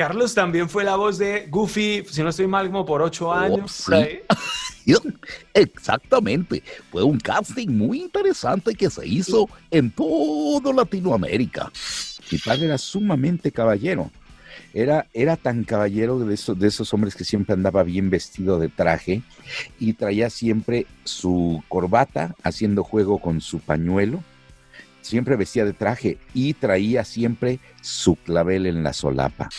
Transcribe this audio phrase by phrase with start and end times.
[0.00, 3.32] Carlos también fue la voz de Goofy, si no estoy mal, como por ocho Oh,
[3.34, 3.70] años.
[3.70, 4.94] sí.
[5.52, 6.62] Exactamente.
[6.90, 11.70] Fue un casting muy interesante que se hizo en toda Latinoamérica.
[12.32, 14.10] Mi padre era sumamente caballero.
[14.72, 18.70] Era, era tan caballero de esos, de esos hombres que siempre andaba bien vestido de
[18.70, 19.20] traje
[19.78, 24.24] y traía siempre su corbata haciendo juego con su pañuelo.
[25.02, 29.50] Siempre vestía de traje y traía siempre su clavel en la solapa.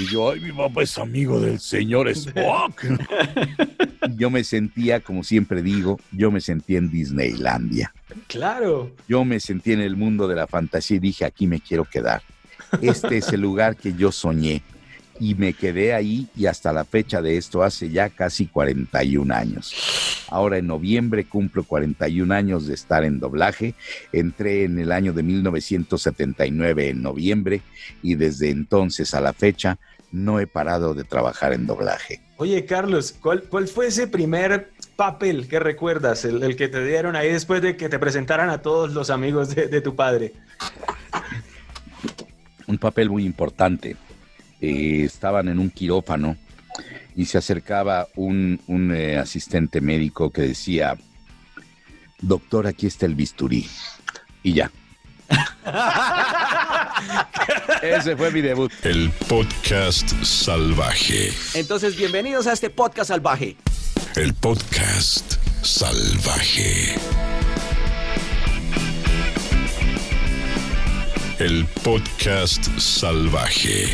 [0.00, 2.84] Y yo, ay, mi papá es amigo del señor Spock.
[4.16, 7.92] yo me sentía, como siempre digo, yo me sentía en Disneylandia.
[8.26, 8.96] Claro.
[9.06, 12.22] Yo me sentí en el mundo de la fantasía y dije, aquí me quiero quedar.
[12.80, 14.62] Este es el lugar que yo soñé.
[15.18, 19.74] Y me quedé ahí y hasta la fecha de esto hace ya casi 41 años.
[20.30, 23.74] Ahora en noviembre cumplo 41 años de estar en doblaje.
[24.12, 27.60] Entré en el año de 1979 en noviembre
[28.02, 29.78] y desde entonces a la fecha
[30.12, 32.20] no he parado de trabajar en doblaje.
[32.36, 37.16] Oye, Carlos, ¿cuál, cuál fue ese primer papel que recuerdas, el, el que te dieron
[37.16, 40.32] ahí después de que te presentaran a todos los amigos de, de tu padre?
[42.70, 43.96] un papel muy importante.
[44.60, 46.36] Eh, estaban en un quirófano
[47.16, 50.96] y se acercaba un, un, eh, asistente médico que decía,
[52.20, 53.68] doctor, aquí está el bisturí.
[54.42, 54.70] Y ya.
[57.82, 58.70] Ese fue mi debut.
[58.82, 61.32] El podcast salvaje.
[61.54, 63.56] Entonces, bienvenidos a este podcast salvaje.
[64.16, 66.94] El podcast salvaje.
[71.38, 73.84] El podcast salvaje.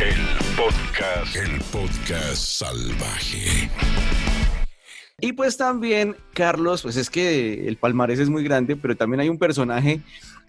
[0.00, 1.36] El podcast.
[1.36, 3.70] El podcast salvaje.
[5.20, 9.28] Y pues también, Carlos, pues es que el palmarés es muy grande, pero también hay
[9.28, 10.00] un personaje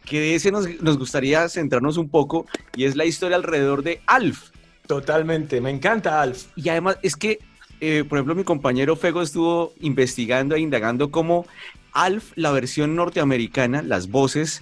[0.05, 4.01] que de ese nos, nos gustaría centrarnos un poco y es la historia alrededor de
[4.05, 4.51] Alf.
[4.87, 6.45] Totalmente, me encanta Alf.
[6.55, 7.39] Y además es que,
[7.81, 11.45] eh, por ejemplo, mi compañero Fego estuvo investigando e indagando cómo
[11.91, 14.61] Alf, la versión norteamericana, las voces,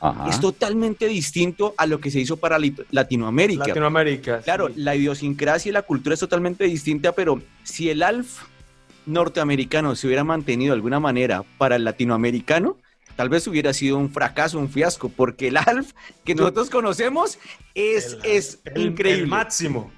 [0.00, 0.28] Ajá.
[0.28, 2.58] es totalmente distinto a lo que se hizo para
[2.90, 3.68] Latinoamérica.
[3.68, 4.40] Latinoamérica.
[4.40, 4.74] Claro, sí.
[4.76, 8.44] la idiosincrasia y la cultura es totalmente distinta, pero si el Alf
[9.06, 12.76] norteamericano se hubiera mantenido de alguna manera para el latinoamericano,
[13.20, 15.92] tal vez hubiera sido un fracaso, un fiasco, porque el Alf
[16.24, 17.38] que nosotros conocemos
[17.74, 19.24] es, El- es el- increíble.
[19.24, 19.92] El máximo.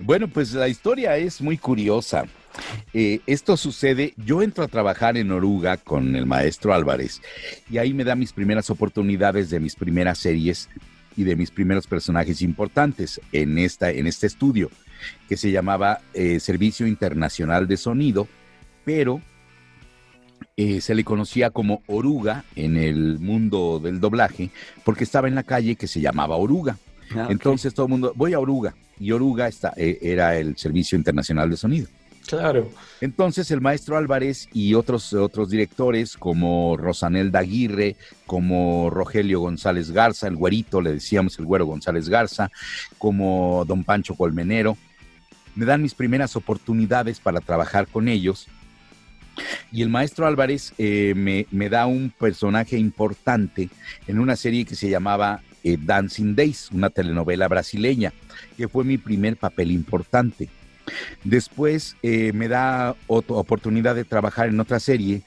[0.00, 2.24] Bueno, pues la historia es muy curiosa.
[2.92, 7.22] Eh, esto sucede, yo entro a trabajar en Oruga con el maestro Álvarez
[7.70, 10.68] y ahí me da mis primeras oportunidades de mis primeras series
[11.16, 14.72] y de mis primeros personajes importantes en, esta, en este estudio
[15.28, 18.26] que se llamaba eh, Servicio Internacional de Sonido,
[18.84, 19.20] pero
[20.56, 24.50] eh, se le conocía como Oruga en el mundo del doblaje
[24.84, 26.78] porque estaba en la calle que se llamaba Oruga.
[27.14, 27.28] Ah.
[27.30, 28.74] Entonces todo el mundo, voy a Oruga.
[28.98, 31.88] Y Oruga está, eh, era el Servicio Internacional de Sonido.
[32.26, 32.70] Claro.
[33.00, 37.96] Entonces el maestro Álvarez y otros, otros directores como Rosanel Aguirre,
[38.26, 42.50] como Rogelio González Garza, el güerito, le decíamos el güero González Garza,
[42.98, 44.76] como don Pancho Colmenero,
[45.54, 48.48] me dan mis primeras oportunidades para trabajar con ellos.
[49.70, 53.68] Y el maestro Álvarez eh, me, me da un personaje importante
[54.06, 58.12] en una serie que se llamaba eh, Dancing Days, una telenovela brasileña,
[58.56, 60.48] que fue mi primer papel importante.
[61.24, 65.22] Después eh, me da otra oportunidad de trabajar en otra serie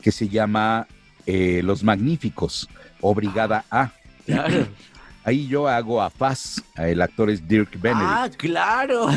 [0.00, 0.86] que se llama
[1.26, 2.68] Los Magníficos
[3.00, 3.92] o Brigada A.
[4.26, 4.66] Claro.
[5.24, 8.10] Ahí yo hago a Faz, el actor es Dirk Benedict.
[8.10, 9.08] Ah, claro.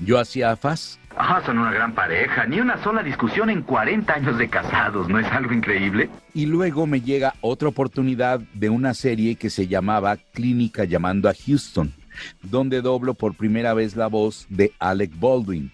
[0.00, 0.98] Yo hacía a Faz.
[1.16, 2.46] Ah, son una gran pareja.
[2.46, 5.08] Ni una sola discusión en 40 años de casados.
[5.08, 6.10] ¿No es algo increíble?
[6.34, 11.34] Y luego me llega otra oportunidad de una serie que se llamaba Clínica llamando a
[11.34, 11.92] Houston,
[12.42, 15.70] donde doblo por primera vez la voz de Alec Baldwin.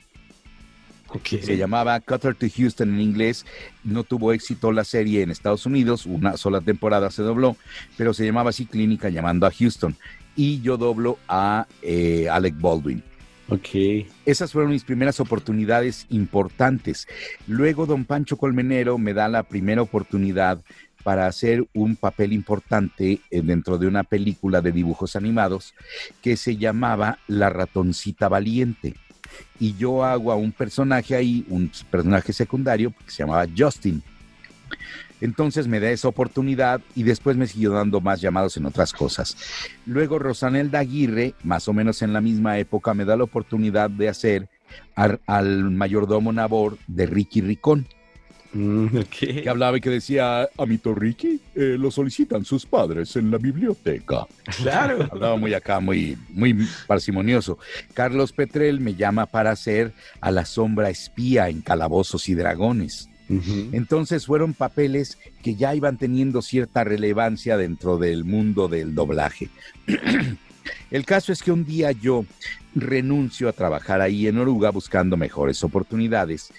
[1.25, 3.45] Se llamaba Cutter to Houston en inglés.
[3.83, 7.57] No tuvo éxito la serie en Estados Unidos, una sola temporada se dobló,
[7.97, 9.97] pero se llamaba así Clínica llamando a Houston.
[10.37, 13.03] Y yo doblo a eh, Alec Baldwin.
[13.50, 14.06] Ok.
[14.24, 17.08] Esas fueron mis primeras oportunidades importantes.
[17.48, 20.62] Luego don Pancho Colmenero me da la primera oportunidad
[21.02, 25.74] para hacer un papel importante eh, dentro de una película de dibujos animados
[26.22, 28.94] que se llamaba La ratoncita valiente.
[29.58, 34.02] Y yo hago a un personaje ahí, un personaje secundario que se llamaba Justin.
[35.21, 39.37] Entonces me da esa oportunidad y después me siguió dando más llamados en otras cosas.
[39.87, 44.09] Luego Rosanel Aguirre, más o menos en la misma época, me da la oportunidad de
[44.09, 44.49] hacer
[44.95, 47.87] al, al mayordomo Nabor de Ricky Ricón.
[48.53, 53.39] Mm, que hablaba y que decía, Amito Ricky, eh, lo solicitan sus padres en la
[53.39, 54.27] biblioteca.
[54.57, 55.09] Claro.
[55.11, 57.59] Hablaba muy acá, muy, muy parsimonioso.
[57.95, 63.09] Carlos Petrel me llama para hacer a la sombra espía en Calabozos y Dragones.
[63.72, 69.48] Entonces fueron papeles que ya iban teniendo cierta relevancia dentro del mundo del doblaje.
[70.91, 72.24] El caso es que un día yo
[72.74, 76.53] renuncio a trabajar ahí en Oruga buscando mejores oportunidades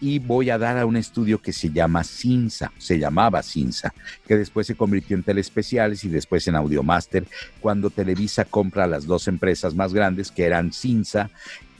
[0.00, 3.94] y voy a dar a un estudio que se llama Cinza, se llamaba Cinza,
[4.26, 7.26] que después se convirtió en Telespeciales y después en Audiomaster,
[7.60, 11.30] cuando Televisa compra las dos empresas más grandes que eran Cinza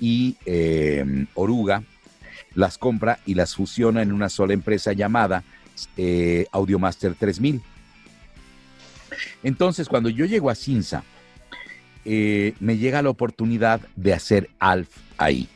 [0.00, 1.82] y eh, Oruga,
[2.56, 5.44] las compra y las fusiona en una sola empresa llamada
[5.96, 7.62] eh, Audiomaster 3000.
[9.44, 11.04] Entonces, cuando yo llego a Cinza,
[12.04, 14.88] eh, me llega la oportunidad de hacer Alf
[15.18, 15.48] ahí.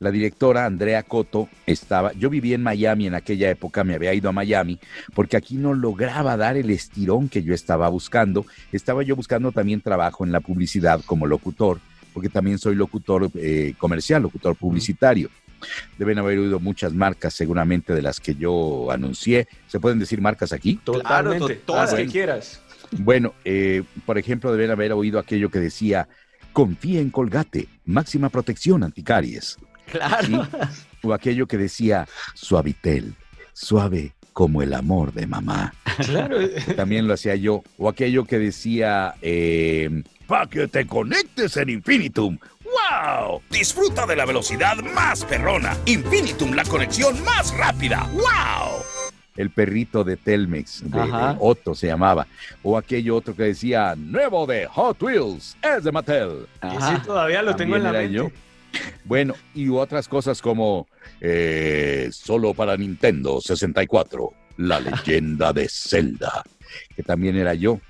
[0.00, 4.28] La directora Andrea Coto estaba, yo vivía en Miami en aquella época, me había ido
[4.28, 4.80] a Miami,
[5.14, 8.44] porque aquí no lograba dar el estirón que yo estaba buscando.
[8.72, 11.78] Estaba yo buscando también trabajo en la publicidad como locutor,
[12.12, 15.30] porque también soy locutor eh, comercial, locutor publicitario.
[15.98, 19.48] Deben haber oído muchas marcas seguramente de las que yo anuncié.
[19.66, 20.80] ¿Se pueden decir marcas aquí?
[20.84, 21.38] Totalmente.
[21.56, 21.94] to- todas todas.
[21.94, 22.60] que quieras.
[22.98, 26.08] Bueno, eh, por ejemplo, deben haber oído aquello que decía,
[26.52, 29.56] confía en Colgate, máxima protección anticaries.
[29.90, 30.26] Claro.
[30.26, 30.36] ¿sí?
[31.02, 33.14] O aquello que decía, Suavitel,
[33.52, 35.74] suave como el amor de mamá.
[36.06, 36.36] Claro.
[36.76, 37.62] También lo hacía yo.
[37.78, 42.38] O aquello que decía, eh, para que te conectes en Infinitum.
[42.72, 43.42] ¡Wow!
[43.50, 45.76] Disfruta de la velocidad más perrona.
[45.86, 48.08] Infinitum, la conexión más rápida.
[48.12, 48.82] ¡Wow!
[49.36, 52.26] el perrito de Telmex, de, Otto se llamaba.
[52.62, 56.46] O aquello otro que decía, nuevo de Hot Wheels, es de Mattel.
[56.62, 58.12] Y sí, todavía lo tengo en la mente.
[58.12, 58.30] yo.
[59.04, 60.86] Bueno, y otras cosas como
[61.20, 66.42] eh, solo para Nintendo 64, la leyenda de Zelda,
[66.94, 67.80] que también era yo.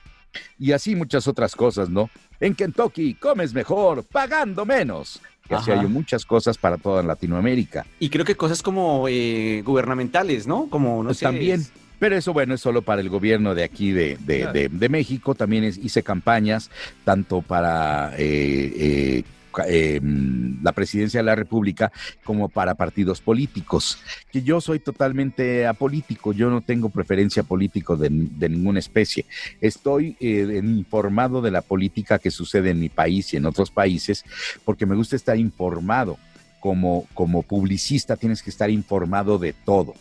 [0.58, 2.08] Y así muchas otras cosas, ¿no?
[2.42, 5.20] En Kentucky comes mejor, pagando menos.
[5.48, 5.80] Que Ajá.
[5.80, 7.86] yo muchas cosas para toda Latinoamérica.
[8.00, 10.68] Y creo que cosas como eh, gubernamentales, ¿no?
[10.68, 11.26] Como, no Pues sé.
[11.26, 11.60] también.
[11.60, 14.52] es- Pero eso, bueno, es solo para el gobierno de aquí de, de- Claro.
[14.54, 15.36] de- de México.
[15.36, 16.68] También es- hice campañas
[17.04, 19.24] tanto para eh, eh,
[19.58, 21.92] mm, la presidencia de la República
[22.24, 23.98] como para partidos políticos.
[24.30, 29.26] Que yo soy totalmente apolítico, yo no tengo preferencia político de, de ninguna especie.
[29.60, 34.24] Estoy eh, informado de la política que sucede en mi país y en otros países
[34.64, 36.18] porque me gusta estar informado.
[36.60, 39.94] Como, como publicista tienes que estar informado de todo.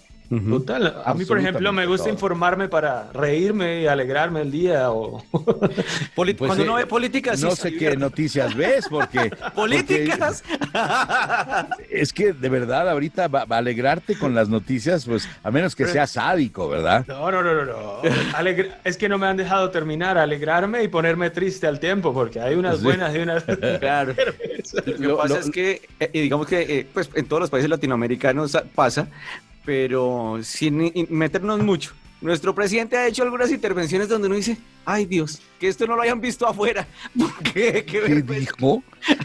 [0.50, 1.01] Total.
[1.06, 2.13] A mí, por ejemplo, me gusta todo.
[2.13, 4.89] informarme para reírme y alegrarme el día.
[4.92, 5.24] O...
[6.16, 10.44] Pues, Cuando eh, uno ve políticas, no sé qué noticias ves, porque ¿Políticas?
[11.89, 15.75] es que de verdad ahorita va, va a alegrarte con las noticias, pues a menos
[15.75, 17.06] que seas sádico, ¿verdad?
[17.07, 17.66] No, no, no, no.
[17.66, 18.01] no.
[18.83, 22.56] Es que no me han dejado terminar, alegrarme y ponerme triste al tiempo, porque hay
[22.56, 22.83] unas Sí.
[22.83, 23.44] buenas y unas.
[23.80, 24.13] Claro.
[24.86, 27.69] Lo que pasa lo- es que, eh, digamos que, eh, pues en todos los países
[27.69, 29.07] latinoamericanos pasa,
[29.65, 31.93] pero sin meternos mucho.
[32.21, 36.01] Nuestro presidente ha hecho algunas intervenciones donde uno dice, ay Dios, que esto no lo
[36.01, 36.88] hayan visto afuera.
[37.44, 38.39] ¿Qué, qué ¿Qué vergüenza.
[38.60, 38.83] dijo?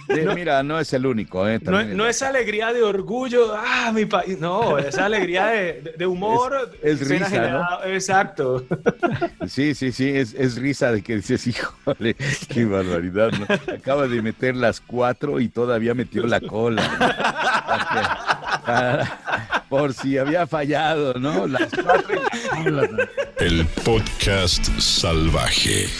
[0.09, 1.59] De- Mira, no es el único, ¿eh?
[1.63, 6.73] No, no es alegría de orgullo, ah, mi país, no, es alegría de, humor.
[6.83, 7.31] Es- risa, ¿no?
[7.31, 8.65] generada, Exacto.
[9.49, 12.17] Sí, sí, sí, es, es risa de que dices, híjole,
[12.49, 13.47] qué barbaridad, ¿no?
[13.75, 16.83] Acaba de meter las cuatro y todavía metió la cola.
[19.69, 21.47] Por si había fallado, ¿no?
[21.47, 22.21] Las cuatro
[22.65, 23.09] y la cola.
[23.39, 25.46] El podcast salvaje.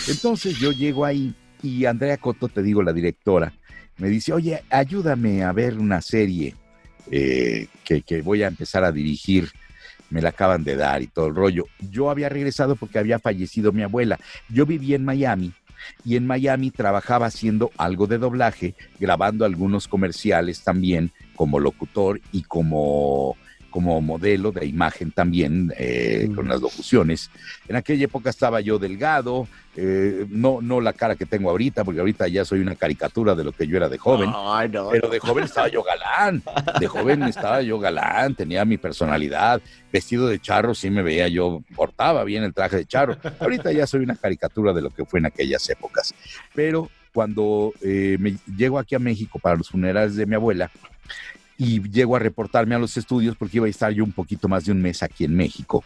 [0.09, 3.53] Entonces yo llego ahí y Andrea Coto, te digo, la directora,
[3.99, 6.55] me dice, oye, ayúdame a ver una serie
[7.11, 9.51] eh, que, que voy a empezar a dirigir.
[10.11, 11.67] Me la acaban de dar y todo el rollo.
[11.91, 14.21] Yo había regresado porque había fallecido mi abuela.
[14.49, 15.53] Yo vivía en Miami
[16.05, 22.43] y en Miami trabajaba haciendo algo de doblaje, grabando algunos comerciales también como locutor y
[22.43, 23.37] como,
[23.77, 27.31] como modelo de imagen también eh, con las locuciones.
[27.69, 32.01] En aquella época estaba yo delgado, eh, no, no la cara que tengo ahorita, porque
[32.01, 34.31] ahorita ya soy una caricatura de lo que yo era de joven.
[34.35, 34.89] Ay, no.
[34.89, 36.43] Pero de joven estaba yo galán,
[36.81, 39.61] de joven estaba yo galán, tenía mi personalidad,
[39.93, 43.19] vestido de charro, sí me veía yo, portaba bien el traje de charro.
[43.41, 46.15] Ahorita ya soy una caricatura de lo que fue en aquellas épocas.
[46.55, 50.71] Pero cuando eh, me llego aquí a México para los funerales de mi abuela
[51.59, 54.65] y llego a reportarme a los estudios porque iba a estar yo un poquito más
[54.65, 55.83] de un mes aquí en México.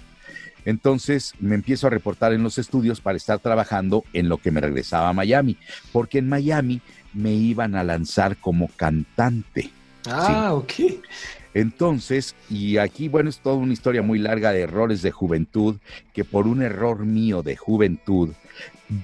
[0.65, 4.61] Entonces me empiezo a reportar en los estudios para estar trabajando en lo que me
[4.61, 5.57] regresaba a Miami,
[5.93, 6.81] porque en Miami
[7.15, 9.71] me iban a lanzar como cantante.
[10.07, 10.73] Ah, ok.
[11.53, 15.79] Entonces, y aquí, bueno, es toda una historia muy larga de errores de juventud,
[16.12, 18.31] que por un error mío de juventud,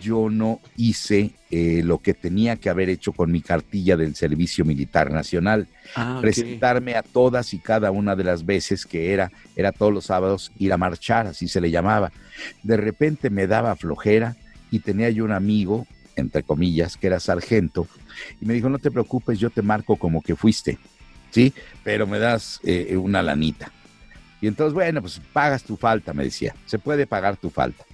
[0.00, 4.64] yo no hice eh, lo que tenía que haber hecho con mi cartilla del Servicio
[4.64, 5.68] Militar Nacional.
[5.94, 6.18] Ah.
[6.20, 10.52] Presentarme a todas y cada una de las veces que era, era todos los sábados,
[10.58, 12.12] ir a marchar, así se le llamaba.
[12.62, 14.36] De repente me daba flojera
[14.70, 17.86] y tenía yo un amigo, entre comillas, que era sargento,
[18.40, 20.78] y me dijo, no te preocupes, yo te marco como que fuiste,
[21.30, 21.52] ¿sí?
[21.84, 23.70] Pero me das eh, una lanita.
[24.40, 27.84] Y entonces, bueno, pues pagas tu falta, me decía, se puede pagar tu falta.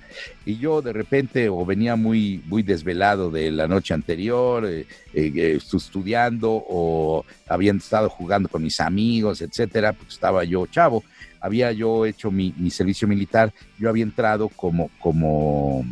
[0.44, 5.32] Y yo de repente o venía muy, muy desvelado de la noche anterior, eh, eh,
[5.34, 11.04] eh, estudiando o habían estado jugando con mis amigos, etcétera, pues estaba yo chavo.
[11.40, 15.84] Había yo hecho mi, mi servicio militar, yo había entrado como, como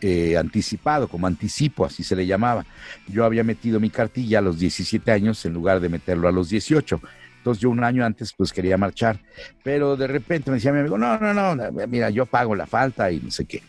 [0.00, 2.64] eh, anticipado, como anticipo, así se le llamaba.
[3.08, 6.50] Yo había metido mi cartilla a los 17 años en lugar de meterlo a los
[6.50, 7.00] 18.
[7.48, 9.18] Entonces yo un año antes pues quería marchar,
[9.62, 13.10] pero de repente me decía mi amigo, no, no, no, mira, yo pago la falta
[13.10, 13.62] y no sé qué.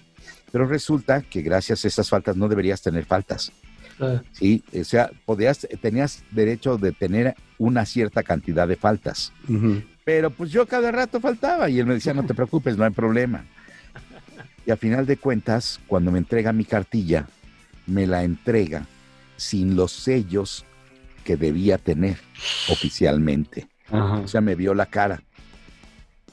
[0.51, 3.53] Pero resulta que gracias a esas faltas no deberías tener faltas.
[4.01, 9.31] Ah, Sí, o sea, podías, tenías derecho de tener una cierta cantidad de faltas.
[10.03, 12.91] Pero pues yo cada rato faltaba y él me decía, no te preocupes, no hay
[12.91, 13.45] problema.
[14.65, 17.27] Y a final de cuentas, cuando me entrega mi cartilla,
[17.87, 18.85] me la entrega
[19.37, 20.65] sin los sellos
[21.23, 22.17] que debía tener
[22.69, 23.68] oficialmente.
[23.91, 25.21] O sea, me vio la cara,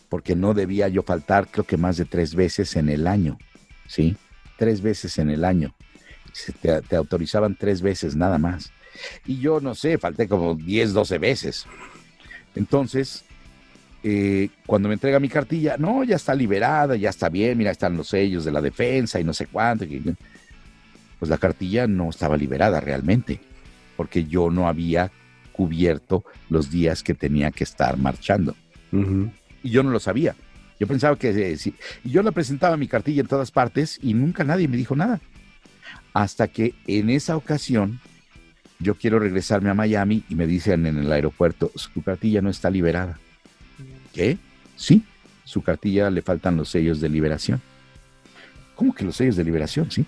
[0.08, 3.38] porque no debía yo faltar, creo que más de tres veces en el año,
[3.86, 4.16] ¿sí?
[4.58, 5.75] Tres veces en el año.
[6.32, 8.72] Se Te, autorizaban tres veces nada más.
[9.25, 11.66] Y yo, no sé, falté como 10, 12 veces.
[12.54, 13.25] Entonces,
[14.02, 17.96] eh, cuando me entrega mi cartilla, no, ya está liberada, ya está bien, mira, están
[17.96, 19.84] los sellos de la defensa y no sé cuánto.
[21.18, 23.40] Pues la cartilla no estaba liberada realmente,
[23.96, 25.10] porque yo no había
[25.56, 28.54] cubierto los días que tenía que estar marchando.
[29.62, 30.36] Y yo no lo sabía.
[30.78, 31.75] Yo pensaba que eh, sí.
[32.04, 35.18] Y yo le presentaba mi cartilla en todas partes y nunca nadie me dijo nada.
[36.12, 38.00] Hasta que en esa ocasión
[38.78, 42.68] yo quiero regresarme a Miami y me dicen en el aeropuerto, su cartilla no está
[42.68, 43.18] liberada.
[44.12, 44.36] ¿Qué?
[44.76, 45.04] Sí,
[45.44, 47.62] su cartilla le faltan los sellos de liberación.
[48.75, 49.90] ¿Cómo que los sellos de liberación?
[49.90, 50.04] Sí.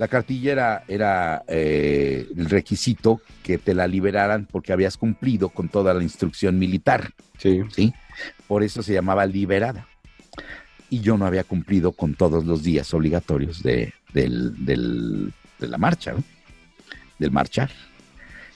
[0.00, 5.68] La cartilla era, era eh, el requisito que te la liberaran porque habías cumplido con
[5.68, 7.10] toda la instrucción militar.
[7.36, 7.60] Sí.
[7.76, 7.92] ¿sí?
[8.48, 9.86] Por eso se llamaba liberada.
[10.88, 15.76] Y yo no había cumplido con todos los días obligatorios de, del- del- de la
[15.76, 16.24] marcha, ¿no?
[17.18, 17.70] del marchar.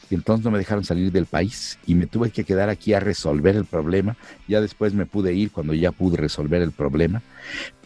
[0.08, 3.00] Y entonces no me dejaron salir del país y me tuve que quedar aquí a
[3.00, 4.16] resolver el problema.
[4.48, 7.20] Ya después me pude ir cuando ya pude resolver el problema.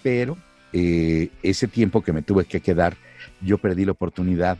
[0.04, 0.38] Pero
[0.72, 2.96] eh, ese tiempo que me tuve que quedar,
[3.40, 4.58] yo perdí la oportunidad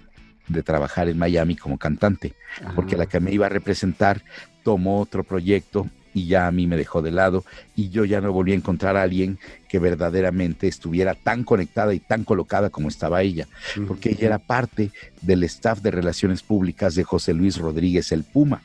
[0.49, 2.35] de trabajar en Miami como cantante
[2.75, 4.23] porque la que me iba a representar
[4.63, 7.45] tomó otro proyecto y ya a mí me dejó de lado
[7.77, 12.01] y yo ya no volví a encontrar a alguien que verdaderamente estuviera tan conectada y
[12.01, 13.47] tan colocada como estaba ella,
[13.87, 18.63] porque ella era parte del staff de relaciones públicas de José Luis Rodríguez el Puma.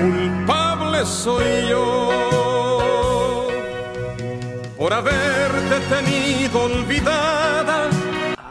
[0.00, 2.08] Culpable soy yo
[4.76, 6.07] por haberte tenido.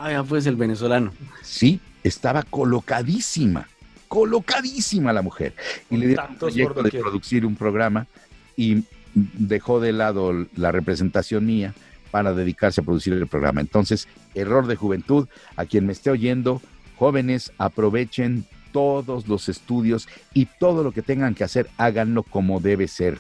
[0.08, 1.12] Ah, ya pues el venezolano.
[1.42, 3.68] Sí, estaba colocadísima,
[4.08, 5.54] colocadísima la mujer.
[5.90, 8.08] Y le dieron un proyecto de producir un programa
[8.56, 11.74] y dejó de lado la representación mía
[12.10, 13.60] para dedicarse a producir el programa.
[13.60, 16.62] Entonces, error de juventud, a quien me esté oyendo,
[16.96, 22.88] jóvenes, aprovechen todos los estudios y todo lo que tengan que hacer, háganlo como debe
[22.88, 23.20] ser,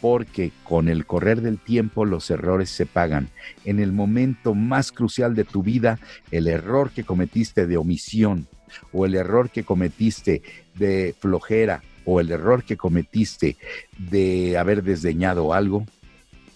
[0.00, 3.30] porque con el correr del tiempo los errores se pagan.
[3.64, 5.98] En el momento más crucial de tu vida,
[6.30, 8.46] el error que cometiste de omisión
[8.92, 10.42] o el error que cometiste
[10.74, 13.56] de flojera o el error que cometiste
[13.98, 15.84] de haber desdeñado algo,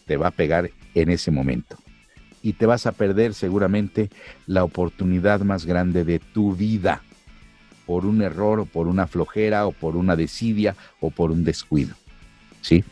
[0.07, 1.77] te va a pegar en ese momento.
[2.43, 4.11] Y te vas a perder seguramente
[4.47, 7.03] la oportunidad más grande de tu vida
[7.87, 11.95] por un error o por una flojera o por una desidia o por un descuido.
[12.63, 12.83] ¿Sí?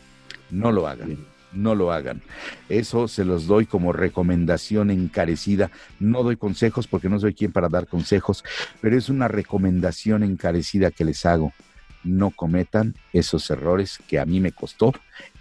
[0.50, 1.16] No lo hagan.
[1.52, 2.22] No lo hagan.
[2.68, 5.70] Eso se los doy como recomendación encarecida.
[5.98, 8.44] No doy consejos porque no soy quien para dar consejos,
[8.80, 11.52] pero es una recomendación encarecida que les hago.
[12.04, 14.92] No cometan esos errores que a mí me costó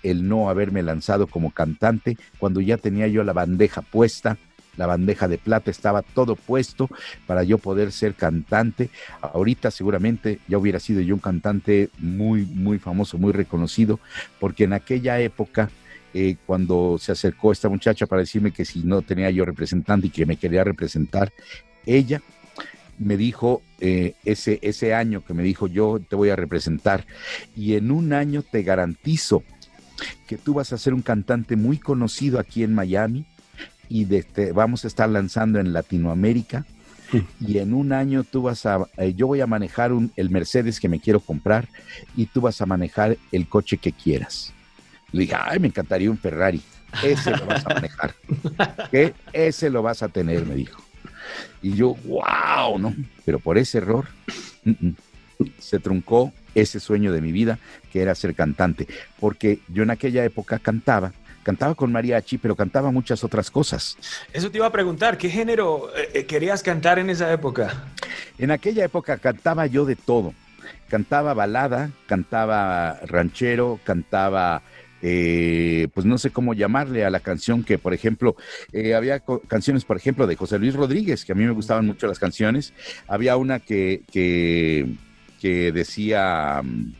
[0.03, 4.37] el no haberme lanzado como cantante cuando ya tenía yo la bandeja puesta,
[4.77, 6.89] la bandeja de plata estaba todo puesto
[7.27, 8.89] para yo poder ser cantante.
[9.21, 13.99] Ahorita seguramente ya hubiera sido yo un cantante muy, muy famoso, muy reconocido,
[14.39, 15.69] porque en aquella época,
[16.13, 20.11] eh, cuando se acercó esta muchacha para decirme que si no tenía yo representante y
[20.11, 21.31] que me quería representar,
[21.85, 22.21] ella
[22.97, 27.05] me dijo eh, ese, ese año que me dijo yo te voy a representar
[27.55, 29.43] y en un año te garantizo
[30.27, 33.25] que tú vas a ser un cantante muy conocido aquí en Miami
[33.89, 36.65] y de- te vamos a estar lanzando en Latinoamérica
[37.45, 40.79] y en un año tú vas a, eh, yo voy a manejar un, el Mercedes
[40.79, 41.67] que me quiero comprar
[42.15, 44.53] y tú vas a manejar el coche que quieras.
[45.11, 46.61] Le dije, ay, me encantaría un Ferrari.
[47.03, 48.13] Ese lo vas a manejar.
[48.91, 49.13] ¿Qué?
[49.33, 50.81] Ese lo vas a tener, me dijo.
[51.63, 52.95] Y yo, wow, ¿no?
[53.25, 54.05] Pero por ese error,
[55.59, 57.59] se truncó ese sueño de mi vida,
[57.91, 58.87] que era ser cantante.
[59.19, 63.97] Porque yo en aquella época cantaba, cantaba con mariachi, pero cantaba muchas otras cosas.
[64.33, 67.85] Eso te iba a preguntar, ¿qué género eh, eh, querías cantar en esa época?
[68.37, 70.33] En aquella época cantaba yo de todo.
[70.89, 74.63] Cantaba balada, cantaba ranchero, cantaba,
[75.01, 78.35] eh, pues no sé cómo llamarle a la canción que, por ejemplo,
[78.71, 82.07] eh, había canciones, por ejemplo, de José Luis Rodríguez, que a mí me gustaban mucho
[82.07, 82.73] las canciones.
[83.07, 84.95] Había una que, que,
[85.39, 86.93] que decía, mm,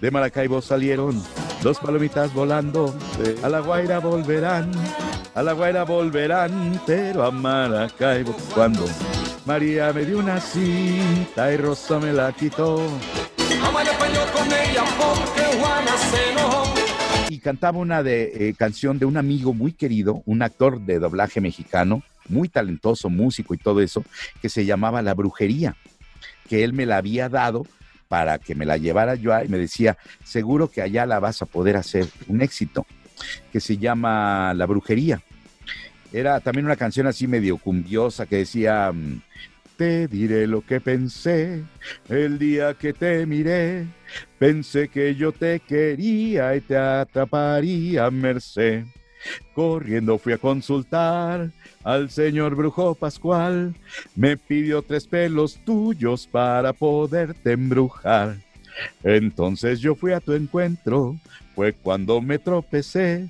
[0.00, 1.22] de Maracaibo salieron
[1.66, 2.94] dos palomitas volando,
[3.42, 4.70] a la Guaira volverán,
[5.34, 8.84] a la Guaira volverán, pero a Maracaibo cuando
[9.44, 12.80] María me dio una cinta y Rosa me la quitó.
[17.30, 21.40] Y cantaba una de, eh, canción de un amigo muy querido, un actor de doblaje
[21.40, 24.04] mexicano, muy talentoso, músico y todo eso,
[24.40, 25.74] que se llamaba La Brujería,
[26.48, 27.66] que él me la había dado
[28.08, 31.46] para que me la llevara yo y me decía, seguro que allá la vas a
[31.46, 32.86] poder hacer un éxito,
[33.52, 35.22] que se llama La Brujería.
[36.12, 39.20] Era también una canción así medio cumbiosa que decía, mm,
[39.76, 41.62] te diré lo que pensé
[42.08, 43.86] el día que te miré.
[44.38, 48.84] Pensé que yo te quería y te atraparía, merced.
[49.54, 51.50] Corriendo fui a consultar
[51.84, 53.74] al señor brujo Pascual.
[54.14, 58.36] Me pidió tres pelos tuyos para poderte embrujar.
[59.02, 61.16] Entonces yo fui a tu encuentro,
[61.54, 63.28] fue cuando me tropecé.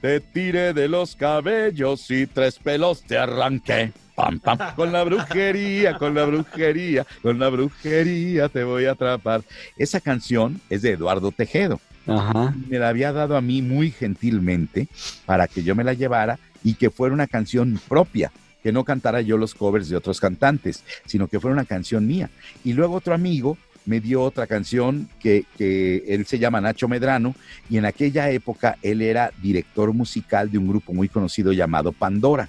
[0.00, 3.92] Te tiré de los cabellos y tres pelos te arranqué.
[4.14, 9.42] Pam, pam, con la brujería, con la brujería, con la brujería te voy a atrapar.
[9.76, 11.80] Esa canción es de Eduardo Tejedo.
[12.06, 12.54] Ajá.
[12.68, 14.88] Me la había dado a mí muy gentilmente
[15.24, 19.20] para que yo me la llevara y que fuera una canción propia, que no cantara
[19.20, 22.30] yo los covers de otros cantantes, sino que fuera una canción mía.
[22.64, 27.34] Y luego otro amigo me dio otra canción que, que él se llama Nacho Medrano
[27.70, 32.48] y en aquella época él era director musical de un grupo muy conocido llamado Pandora.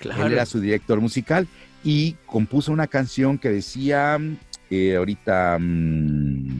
[0.00, 0.26] Claro.
[0.26, 1.46] Él era su director musical
[1.84, 4.18] y compuso una canción que decía,
[4.70, 6.51] eh, ahorita, mm,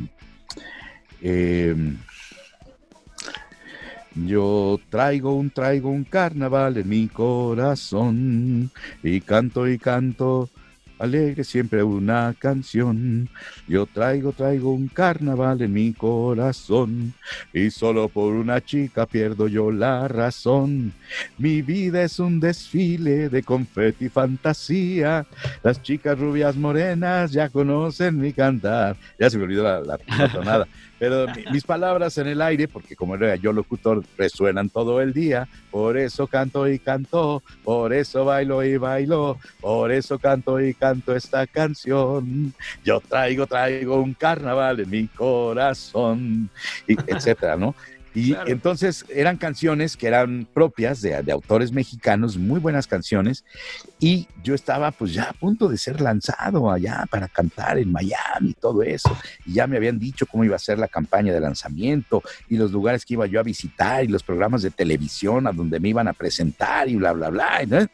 [1.23, 1.75] eh,
[4.15, 8.71] yo traigo un, traigo un carnaval en mi corazón
[9.03, 10.51] y canto y canto
[11.03, 13.29] alegre siempre una canción.
[13.67, 17.13] Yo traigo, traigo un carnaval en mi corazón
[17.53, 20.93] y solo por una chica pierdo yo la razón.
[21.39, 25.27] Mi vida es un desfile de confeti y fantasía.
[25.65, 28.97] Las chicas rubias morenas ya conocen mi cantar.
[29.19, 30.69] Ya se me olvidó la, la, la tonada.
[31.03, 35.13] Pero mi- mis palabras en el aire, porque como era yo locutor, resuenan todo el
[35.13, 35.49] día.
[35.69, 41.13] Por eso canto y canto, por eso bailo y bailo, por eso canto y canto
[41.17, 42.55] esta canción.
[42.85, 46.49] Yo traigo, traigo un carnaval en mi corazón,
[46.87, 47.75] y etcétera, ¿no?
[48.15, 48.51] Y Claro.
[48.51, 53.43] entonces eran canciones que eran propias de, de autores mexicanos, muy buenas canciones,
[53.99, 58.51] y yo estaba pues ya a punto de ser lanzado allá para cantar en Miami
[58.51, 61.41] y todo eso, y ya me habían dicho cómo iba a ser la campaña de
[61.41, 65.53] lanzamiento y los lugares que iba yo a visitar y los programas de televisión a
[65.53, 67.87] donde me iban a presentar y bla, bla, bla, ¿no?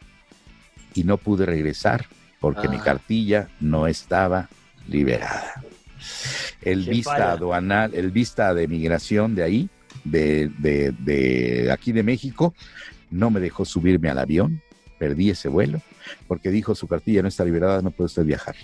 [0.95, 2.07] y no pude regresar
[2.41, 2.83] porque mi Ah.
[2.83, 4.49] cartilla no estaba
[4.87, 5.63] liberada.
[6.61, 9.69] El Qué vista aduanal, el vista de migración de ahí,
[10.03, 12.53] de, de, de aquí de México,
[13.11, 14.61] no me dejó subirme al avión,
[14.97, 15.81] perdí ese vuelo,
[16.27, 18.55] porque dijo su cartilla no está liberada, no puede usted viajar.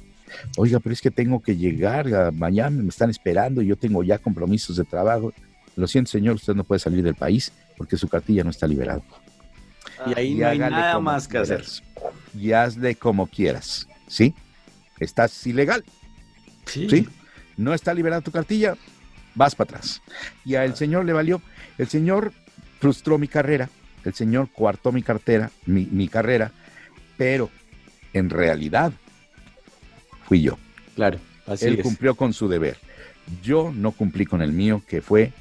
[0.57, 4.03] Oiga, pero es que tengo que llegar a Miami, me están esperando, y yo tengo
[4.03, 5.33] ya compromisos de trabajo.
[5.75, 9.01] Lo siento, señor, usted no puede salir del país porque su cartilla no está liberada.
[10.07, 11.63] Y ahí Y no hay nada más que hacer.
[12.37, 14.33] Y hazle como quieras, ¿sí?
[14.99, 15.83] Estás ilegal,
[16.65, 16.89] Sí.
[16.89, 17.07] ¿sí?
[17.57, 18.75] No está liberada tu cartilla,
[19.35, 20.01] vas para atrás.
[20.43, 21.41] Y al señor le valió.
[21.77, 22.31] El señor
[22.79, 23.69] frustró mi carrera,
[24.03, 26.51] el señor coartó mi cartera, mi, mi carrera,
[27.17, 27.49] pero
[28.13, 28.91] en realidad
[30.27, 30.57] fui yo.
[30.95, 31.83] Claro, así Él es.
[31.83, 32.77] cumplió con su deber.
[33.43, 35.33] Yo no cumplí con el mío, que fue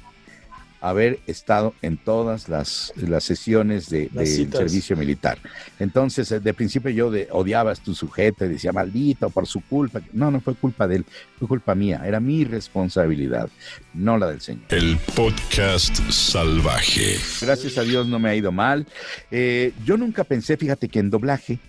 [0.81, 4.09] haber estado en todas las, las sesiones de,
[4.51, 5.39] servicio militar.
[5.79, 9.61] Entonces, eh, de principio yo de, odiaba a tu sujeto y decía, maldito, por su
[9.61, 10.01] culpa.
[10.13, 11.05] No, no fue culpa de él,
[11.39, 12.01] fue culpa mía.
[12.05, 13.49] Era mi responsabilidad,
[13.93, 14.65] no la del Señor.
[14.69, 17.17] El podcast salvaje.
[17.41, 18.85] Gracias a Dios no me ha ido mal.
[19.31, 21.59] Eh, yo nunca pensé, fíjate que en doblaje,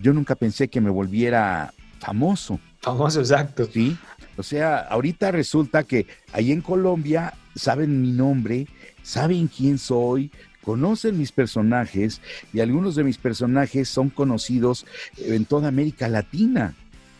[0.00, 2.58] yo nunca pensé que me volviera famoso.
[2.80, 3.68] Famoso, exacto.
[3.72, 3.96] ¿sí?
[4.36, 8.66] O sea, ahorita resulta que ahí en Colombia saben mi nombre,
[9.02, 10.30] saben quién soy,
[10.62, 12.20] conocen mis personajes
[12.52, 14.86] y algunos de mis personajes son conocidos
[15.18, 16.74] en toda América Latina.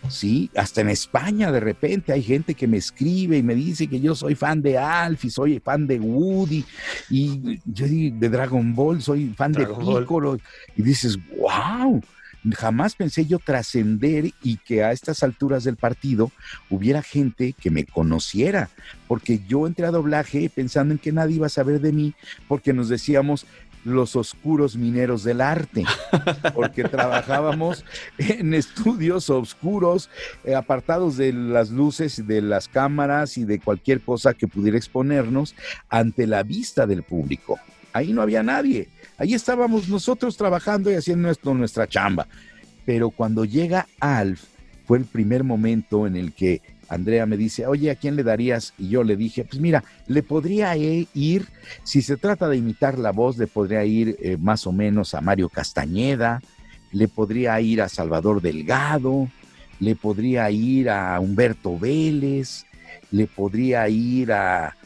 [0.09, 4.01] Sí, hasta en España de repente hay gente que me escribe y me dice que
[4.01, 6.63] yo soy fan de Alf y soy fan de Woody
[7.09, 10.03] y yo digo de Dragon Ball, soy fan Dragon de Ball.
[10.03, 10.39] Piccolo
[10.77, 12.03] y dices, wow,
[12.53, 16.31] jamás pensé yo trascender y que a estas alturas del partido
[16.69, 18.71] hubiera gente que me conociera,
[19.09, 22.15] porque yo entré a doblaje pensando en que nadie iba a saber de mí,
[22.49, 23.47] porque nos decíamos
[23.85, 25.85] los oscuros mineros del arte,
[26.55, 27.85] porque trabajábamos
[28.19, 30.09] en estudios oscuros,
[30.45, 35.55] eh, apartados de las luces, de las cámaras y de cualquier cosa que pudiera exponernos
[35.89, 37.59] ante la vista del público.
[37.95, 38.89] Ahí no había nadie.
[39.17, 42.27] Ahí estábamos nosotros trabajando y haciendo nuestro, nuestra chamba.
[42.85, 44.43] Pero cuando llega Alf,
[44.85, 48.75] fue el primer momento en el que Andrea me dice, oye, ¿a quién le darías?
[48.79, 51.47] Y yo le dije, pues mira, le podría e- ir,
[51.85, 55.21] si se trata de imitar la voz, le podría ir eh, más o menos a
[55.21, 56.43] Mario Castañeda,
[56.91, 59.29] le podría ir a Salvador Delgado,
[59.79, 62.67] le podría ir a Humberto Vélez,
[63.13, 64.77] le podría ir a...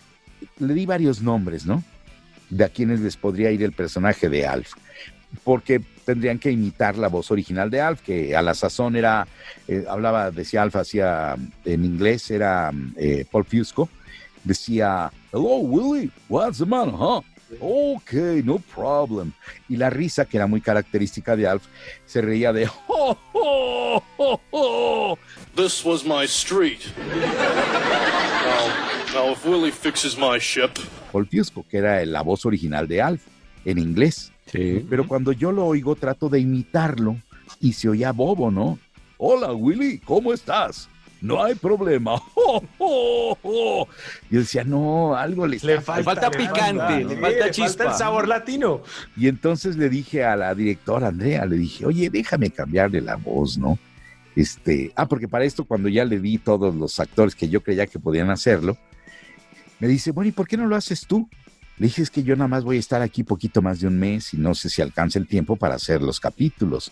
[0.59, 1.83] Le di varios nombres, ¿no?
[2.51, 4.73] De a quienes les podría ir el personaje de Alf,
[5.45, 9.27] porque tendrían que imitar la voz original de Alf, que a la sazón era,
[9.67, 13.89] eh, hablaba, decía Alf, hacía en inglés, era eh, Paul Fusco,
[14.45, 17.23] decía, hello Willie, what's the matter, huh?
[17.61, 18.13] Ok,
[18.45, 19.33] no problem.
[19.69, 21.63] Y la risa, que era muy característica de Alf,
[22.05, 25.19] se reía de, "Oh, oh, oh, oh".
[25.57, 26.81] This was my street.
[28.45, 28.88] now,
[29.19, 30.71] now, if Willie fixes my ship,
[31.13, 33.23] Paul Fusco, que era la voz original de Alf,
[33.65, 34.33] en inglés.
[34.53, 37.17] Pero cuando yo lo oigo, trato de imitarlo
[37.61, 38.79] y se oía bobo, ¿no?
[39.19, 40.89] Hola, Willy, ¿cómo estás?
[41.21, 42.21] No hay problema.
[42.51, 43.89] Oh, oh, oh.
[44.31, 47.85] Yo decía, no, algo le, Le está falta, falta picante, le Sí, falta chispa.
[47.85, 48.81] el sabor latino.
[49.19, 53.59] Y entonces le dije a la directora Andrea, le dije, oye, déjame cambiarle la voz,
[53.59, 53.79] ¿no?
[54.35, 57.87] Este, ah, porque para esto cuando ya le di todos los actores que yo creía
[57.87, 58.79] que podían hacerlo,
[59.79, 61.29] me dice, bueno, ¿y por qué no lo haces tú?
[61.79, 63.99] Le dije, es que yo nada más voy a estar aquí poquito más de un
[63.99, 66.91] mes y no sé si alcanza el tiempo para hacer los capítulos.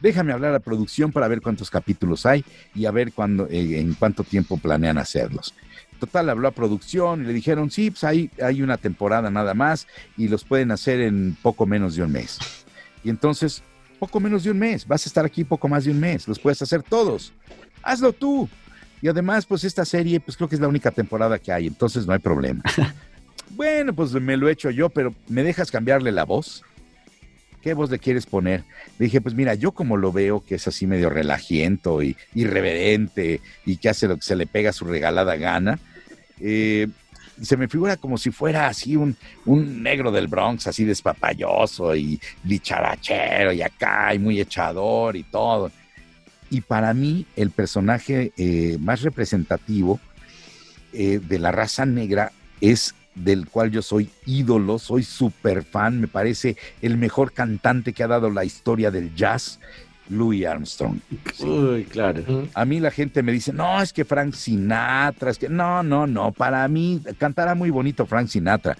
[0.00, 3.94] Déjame hablar a producción para ver cuántos capítulos hay y a ver cuándo, eh, en
[3.94, 5.54] cuánto tiempo planean hacerlos.
[5.98, 9.88] Total, habló a producción y le dijeron, sí, pues hay, hay una temporada nada más
[10.16, 12.38] y los pueden hacer en poco menos de un mes.
[13.02, 13.64] Y entonces,
[13.98, 16.38] poco menos de un mes, vas a estar aquí poco más de un mes, los
[16.38, 17.32] puedes hacer todos.
[17.82, 18.48] Hazlo tú.
[19.00, 22.06] Y además, pues esta serie, pues creo que es la única temporada que hay, entonces
[22.06, 22.62] no hay problema.
[23.50, 26.64] bueno, pues me lo he hecho yo, pero ¿me dejas cambiarle la voz?
[27.62, 28.64] ¿Qué voz le quieres poner?
[28.98, 33.40] Le dije, pues mira, yo como lo veo, que es así medio relajiento y irreverente
[33.66, 35.78] y que hace lo que se le pega a su regalada gana,
[36.40, 36.86] eh,
[37.42, 42.20] se me figura como si fuera así un, un negro del Bronx, así despapalloso y
[42.42, 45.70] dicharachero y acá y muy echador y todo.
[46.50, 50.00] Y para mí el personaje eh, más representativo
[50.92, 56.08] eh, de la raza negra es del cual yo soy ídolo, soy súper fan, me
[56.08, 59.58] parece el mejor cantante que ha dado la historia del jazz,
[60.08, 60.98] Louis Armstrong.
[61.34, 61.44] Sí.
[61.44, 62.22] Uy, claro.
[62.54, 66.06] A mí la gente me dice, no, es que Frank Sinatra, es que no, no,
[66.06, 68.76] no, para mí cantará muy bonito Frank Sinatra,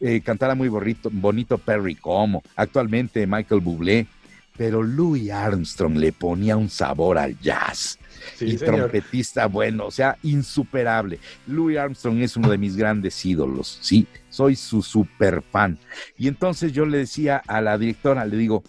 [0.00, 4.06] eh, cantará muy bonito, bonito Perry Como, actualmente Michael Bublé,
[4.56, 7.98] pero Louis Armstrong le ponía un sabor al jazz.
[8.36, 8.76] Sí, y señor.
[8.76, 11.18] trompetista bueno, o sea, insuperable.
[11.46, 15.78] Louis Armstrong es uno de mis grandes ídolos, sí, soy su super fan.
[16.18, 18.64] Y entonces yo le decía a la directora, le digo,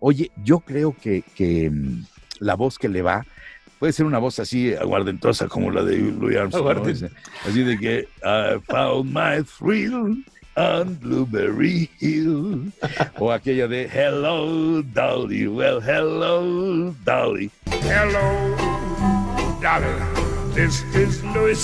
[0.00, 2.04] oye, yo creo que, que mm,
[2.40, 3.24] la voz que le va
[3.78, 7.10] puede ser una voz así aguardentosa como la de Louis Armstrong.
[7.46, 10.24] Así de que I found my thrill
[10.58, 12.72] on Blueberry Hill.
[13.18, 17.50] o aquella de Hello Dolly, well hello Dolly.
[17.66, 18.56] Hello,
[19.62, 20.54] Dolly.
[20.54, 21.62] This is Louis.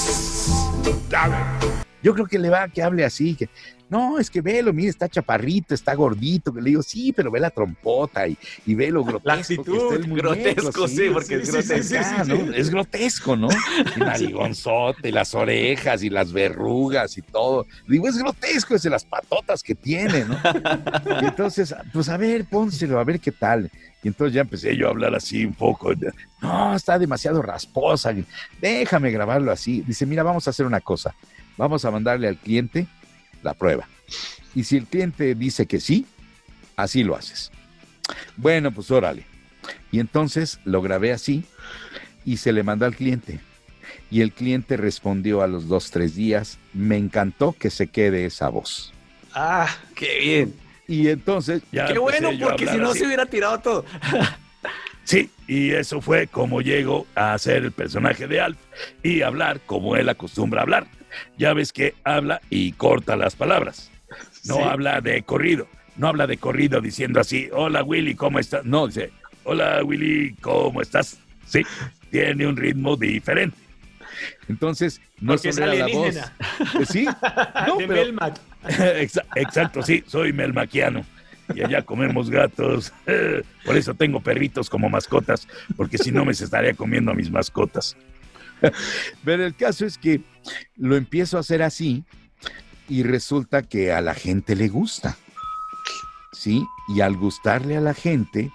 [1.10, 1.84] Dolly.
[2.04, 3.48] Yo creo que le va a que hable así, que
[3.88, 7.40] no, es que velo, mire, está chaparrito, está gordito, que le digo, sí, pero ve
[7.40, 8.36] la trompota y,
[8.66, 11.52] y ve lo grotesco La que actitud, está el muñeco, grotesco, sí, porque es sí,
[11.52, 12.24] grotesco.
[12.24, 12.52] sí, ¿no?
[12.54, 13.48] Es grotesco, ¿no?
[13.96, 17.66] Y narigonzote, y las orejas y las verrugas y todo.
[17.88, 20.38] Digo, es grotesco, es de las patotas que tiene, ¿no?
[21.22, 23.70] Y entonces, pues a ver, pónselo, a ver qué tal.
[24.02, 25.92] Y entonces ya empecé yo a hablar así un poco.
[26.42, 28.14] No, está demasiado rasposa.
[28.60, 29.80] Déjame grabarlo así.
[29.80, 31.14] Dice, mira, vamos a hacer una cosa.
[31.56, 32.86] Vamos a mandarle al cliente
[33.42, 33.88] la prueba.
[34.54, 36.06] Y si el cliente dice que sí,
[36.76, 37.50] así lo haces.
[38.36, 39.24] Bueno, pues órale.
[39.90, 41.44] Y entonces lo grabé así
[42.24, 43.40] y se le mandó al cliente.
[44.10, 48.48] Y el cliente respondió a los dos, tres días, me encantó que se quede esa
[48.48, 48.92] voz.
[49.32, 50.54] Ah, Qué bien.
[50.86, 53.00] Y entonces ya Qué bueno, porque si no así.
[53.00, 53.84] se hubiera tirado todo.
[55.06, 58.56] Sí, y eso fue como llego a ser el personaje de Alf
[59.02, 60.86] y hablar como él acostumbra hablar.
[61.38, 63.90] Ya ves que habla y corta las palabras.
[64.46, 64.62] No Sí.
[64.62, 68.64] habla de corrido, no habla de corrido diciendo así, hola Willy, ¿cómo estás?
[68.64, 69.10] No, dice,
[69.44, 71.18] hola Willy, ¿cómo estás?
[71.46, 71.62] Sí,
[72.10, 73.56] tiene un ritmo diferente.
[74.48, 76.16] Entonces, no Porque solo la voz.
[76.16, 76.22] Eh,
[76.88, 77.04] Sí,
[77.66, 78.38] no, de pero- Melmac.
[78.64, 81.04] Exa- Exacto, sí, soy melmaquiano.
[81.54, 82.92] Y allá comemos gatos.
[83.66, 85.46] Por eso tengo perritos como mascotas,
[85.76, 87.96] porque si no me estaría comiendo a mis mascotas.
[89.24, 90.20] Pero el caso es que
[90.76, 92.04] lo empiezo a hacer así
[92.88, 95.16] y resulta que a la gente le gusta.
[96.32, 96.64] ¿Sí?
[96.88, 98.50] Y al gustarle a la gente,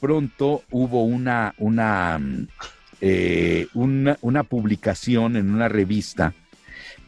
[0.00, 2.48] pronto hubo una, una, mm,
[3.00, 6.34] eh, una, una publicación en una revista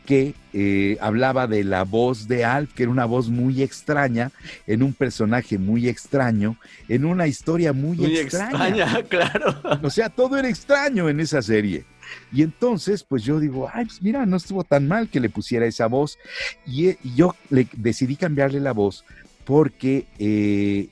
[0.07, 4.31] que eh, hablaba de la voz de Alf, que era una voz muy extraña,
[4.67, 6.57] en un personaje muy extraño,
[6.89, 8.69] en una historia muy, Muy extraña.
[8.69, 9.61] extraña, claro.
[9.83, 11.85] O sea, todo era extraño en esa serie.
[12.33, 15.67] Y entonces, pues yo digo, ay, pues mira, no estuvo tan mal que le pusiera
[15.67, 16.19] esa voz.
[16.67, 19.05] Y, eh, yo le decidí cambiarle la voz
[19.45, 20.89] porque eh,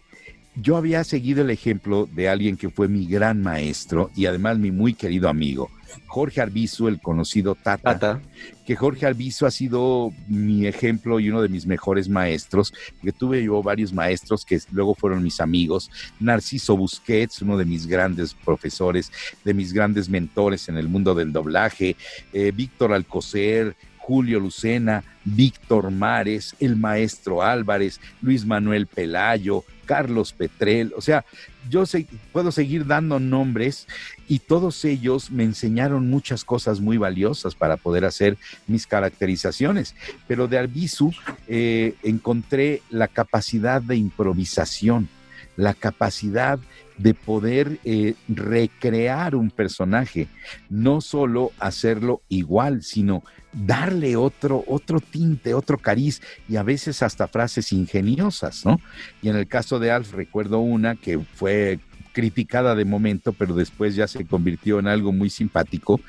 [0.54, 4.70] yo había seguido el ejemplo de alguien que fue mi gran maestro y además mi
[4.70, 5.70] muy querido amigo,
[6.06, 8.20] Jorge Arbizu, el conocido Tata Tata.
[8.66, 13.42] que Jorge Alviso ha sido mi ejemplo y uno de mis mejores maestros, que tuve
[13.42, 19.10] yo varios maestros que luego fueron mis amigos, Narciso Busquets, uno de mis grandes profesores,
[19.44, 21.96] de mis grandes mentores en el mundo del doblaje,
[22.32, 30.92] eh, Víctor Alcocer, Julio Lucena, Víctor Mares, el maestro Álvarez, Luis Manuel Pelayo, Carlos Petrel,
[30.96, 31.24] o sea,
[31.70, 31.84] yo
[32.32, 33.86] puedo seguir dando nombres
[34.28, 39.94] y todos ellos me enseñaron muchas cosas muy valiosas para poder hacer mis caracterizaciones.
[40.26, 41.12] Pero de Arbizu
[41.46, 45.08] eh, encontré la capacidad de improvisación,
[45.56, 46.58] la capacidad
[46.98, 50.28] de poder eh, recrear un personaje,
[50.68, 57.28] no solo hacerlo igual, sino darle otro, otro tinte, otro cariz y a veces hasta
[57.28, 58.80] frases ingeniosas, ¿no?
[59.22, 61.78] Y en el caso de Alf recuerdo una que fue
[62.12, 66.00] criticada de momento, pero después ya se convirtió en algo muy simpático.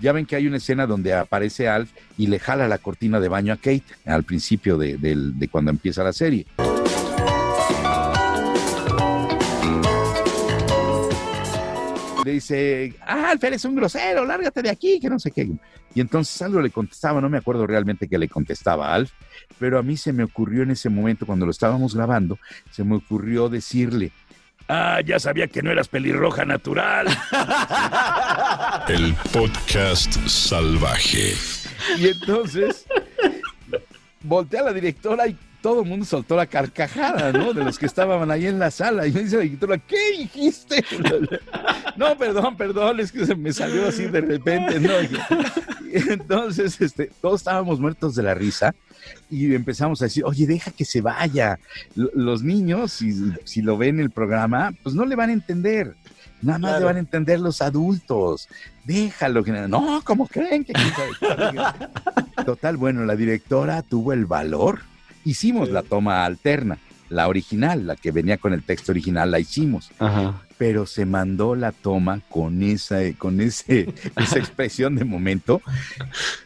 [0.00, 3.28] Ya ven que hay una escena donde aparece Alf y le jala la cortina de
[3.28, 6.46] baño a Kate al principio de, de cuando empieza la serie.
[12.24, 15.50] Le dice, ah, Alf, eres un grosero, lárgate de aquí, que no sé qué.
[15.94, 19.12] Y entonces algo le contestaba, no me acuerdo realmente qué le contestaba a Alf,
[19.58, 22.38] pero a mí se me ocurrió en ese momento, cuando lo estábamos grabando,
[22.70, 24.12] se me ocurrió decirle,
[24.68, 27.06] Ah, ya sabía que no eras pelirroja natural.
[28.88, 31.34] El podcast salvaje.
[31.98, 32.86] Y entonces
[34.22, 37.52] volteé a la directora y todo el mundo soltó la carcajada, ¿no?
[37.54, 39.06] De los que estaban ahí en la sala.
[39.06, 40.84] Y me dice la directora, ¿qué dijiste?
[41.94, 44.92] No, perdón, perdón, es que se me salió así de repente, ¿no?
[45.02, 48.74] Y entonces, este, todos estábamos muertos de la risa
[49.30, 51.58] y empezamos a decir, oye, deja que se vaya.
[51.94, 53.12] Los niños, si,
[53.44, 55.94] si lo ven en el programa, pues no le van a entender.
[56.40, 58.48] Nada más le van a entender los adultos.
[58.84, 59.44] Déjalo.
[59.44, 59.52] Que...
[59.52, 60.72] No, ¿cómo creen que...
[62.44, 64.80] Total, bueno, la directora tuvo el valor.
[65.24, 69.90] Hicimos la toma alterna, la original, la que venía con el texto original, la hicimos.
[69.98, 70.42] Ajá.
[70.58, 75.60] Pero se mandó la toma con esa, con ese, esa expresión de momento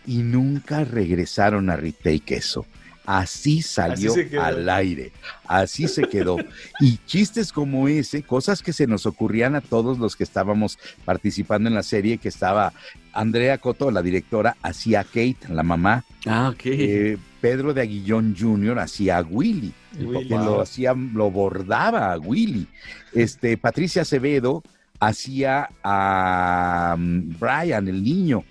[0.07, 2.67] y nunca regresaron a retake eso.
[3.07, 5.12] Así salió al aire,
[5.47, 6.37] así se quedó.
[6.81, 11.69] Y chistes como ese, cosas que se nos ocurrían a todos los que estábamos participando
[11.69, 12.73] en la serie, que estaba
[13.12, 16.61] Andrea Coto, la directora, hacía a Kate, la mamá, Ah, ok.
[16.66, 18.81] eh, Pedro de Aguillón Jr.
[18.81, 20.27] hacía a Willy, Willy.
[20.29, 22.66] que lo hacía, lo bordaba a Willy.
[23.14, 24.64] Este, Patricia Acevedo
[24.99, 28.42] hacía a mm, Brian, el niño.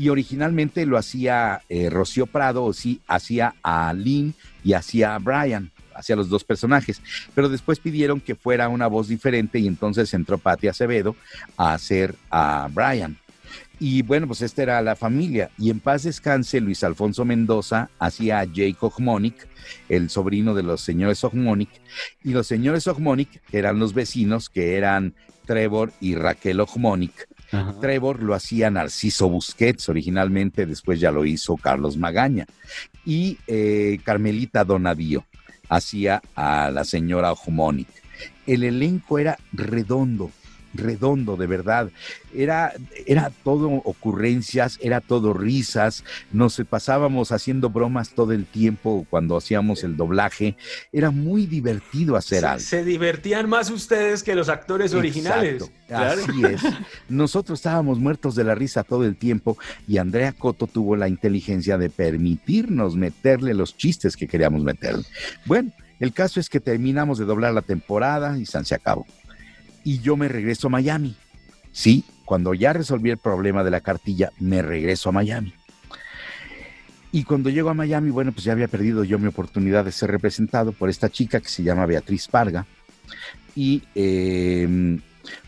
[0.00, 4.32] Y originalmente lo hacía eh, Rocío Prado, o sí, hacía a Lynn
[4.64, 7.02] y hacía a Brian, hacía los dos personajes.
[7.34, 11.16] Pero después pidieron que fuera una voz diferente y entonces entró Patti Acevedo
[11.58, 13.18] a hacer a Brian.
[13.78, 15.50] Y bueno, pues esta era la familia.
[15.58, 19.48] Y en paz descanse, Luis Alfonso Mendoza hacía a Jake Ogmonic,
[19.90, 21.68] el sobrino de los señores Ogmonic.
[22.24, 25.12] Y los señores Ogmonic, que eran los vecinos, que eran
[25.44, 27.28] Trevor y Raquel Ogmonic.
[27.80, 32.46] Trevor lo hacía Narciso Busquets originalmente, después ya lo hizo Carlos Magaña.
[33.04, 35.24] Y eh, Carmelita Donadío
[35.68, 37.88] hacía a la señora Ogmonic.
[38.46, 40.30] El elenco era redondo,
[40.74, 41.90] redondo, de verdad.
[42.34, 42.72] Era,
[43.06, 49.84] era todo ocurrencias, era todo risas, nos pasábamos haciendo bromas todo el tiempo cuando hacíamos
[49.84, 50.56] el doblaje.
[50.92, 52.60] Era muy divertido hacer se, algo.
[52.60, 55.70] Se divertían más ustedes que los actores originales.
[55.90, 56.62] Así es.
[57.08, 61.78] Nosotros estábamos muertos de la risa todo el tiempo y Andrea Coto tuvo la inteligencia
[61.78, 65.04] de permitirnos meterle los chistes que queríamos meterle.
[65.46, 69.06] Bueno, el caso es que terminamos de doblar la temporada y se acabó
[69.84, 71.16] y yo me regreso a Miami.
[71.72, 75.54] Sí, cuando ya resolví el problema de la cartilla, me regreso a Miami.
[77.12, 80.10] Y cuando llego a Miami, bueno, pues ya había perdido yo mi oportunidad de ser
[80.10, 82.66] representado por esta chica que se llama Beatriz Parga.
[83.56, 84.98] Y eh,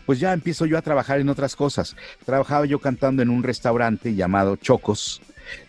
[0.05, 1.95] pues ya empiezo yo a trabajar en otras cosas.
[2.25, 5.21] Trabajaba yo cantando en un restaurante llamado Chocos.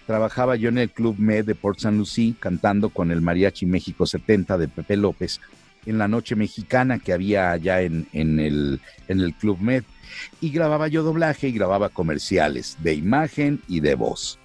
[0.07, 4.07] Trabajaba yo en el Club Med de Port San Lucie cantando con el Mariachi México
[4.07, 5.40] 70 de Pepe López
[5.87, 9.85] en la noche mexicana que había allá en, el, en el Club Med.
[10.40, 14.38] Y grababa yo doblaje y grababa comerciales de imagen y de voz.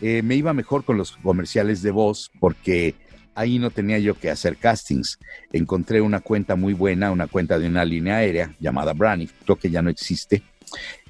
[0.00, 2.94] Eh, me iba mejor con los comerciales de voz porque
[3.34, 5.18] ahí no tenía yo que hacer castings.
[5.52, 9.70] Encontré una cuenta muy buena, una cuenta de una línea aérea llamada Braniff, creo que
[9.70, 10.42] ya no existe.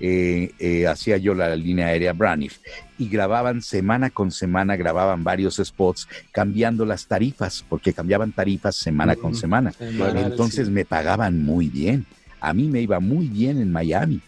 [0.00, 2.58] Eh, eh, hacía yo la línea aérea Braniff
[2.98, 9.16] y grababan semana con semana, grababan varios spots cambiando las tarifas, porque cambiaban tarifas semana
[9.16, 9.72] con semana.
[9.80, 10.72] Entonces sí.
[10.72, 12.06] me pagaban muy bien.
[12.40, 14.20] A mí me iba muy bien en Miami.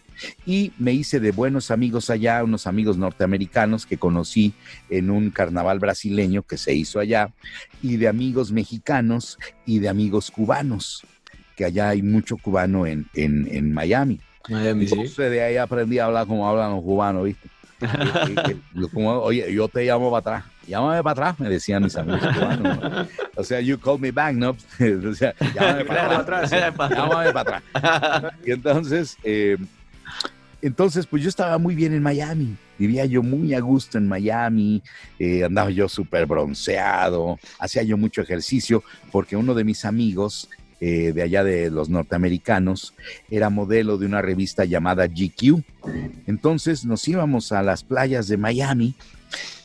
[0.47, 4.55] Y me hice de buenos amigos allá, unos amigos norteamericanos que conocí
[4.89, 7.33] en un carnaval brasileño que se hizo allá,
[7.83, 11.05] y de amigos mexicanos y de amigos cubanos,
[11.57, 14.21] que allá hay mucho cubano en, en, en Miami.
[14.49, 15.23] Miami, sí.
[15.23, 17.49] De ahí aprendí a hablar como hablan los cubanos, ¿viste?
[18.93, 20.53] Como, Oye, yo te llamo para atrás.
[20.67, 22.81] Llámame para atrás, me decían mis amigos cubanos.
[22.81, 23.07] ¿no?
[23.37, 24.51] O sea, you call me back, ¿no?
[25.11, 26.51] o sea, llámame para atrás.
[26.51, 28.33] Llámame para atrás.
[28.45, 29.59] Y entonces, eh,
[30.63, 32.57] entonces, pues yo estaba muy bien en Miami.
[32.79, 34.83] Vivía yo muy a gusto en Miami.
[35.19, 37.39] eh, andaba yo súper bronceado.
[37.59, 40.49] Hacía yo mucho ejercicio porque uno de mis amigos
[40.81, 42.95] eh, de allá de los norteamericanos
[43.31, 45.63] era modelo de una revista llamada GQ.
[46.27, 48.95] Entonces nos íbamos a las playas de Miami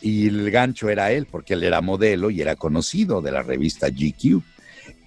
[0.01, 3.89] y el gancho era él porque él era modelo y era conocido de la revista
[3.89, 4.41] GQ.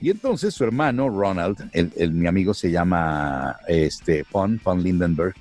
[0.00, 1.70] Y entonces su hermano, Ronald,
[2.10, 5.34] mi amigo se llama este, Pon, Pon Lindenberg,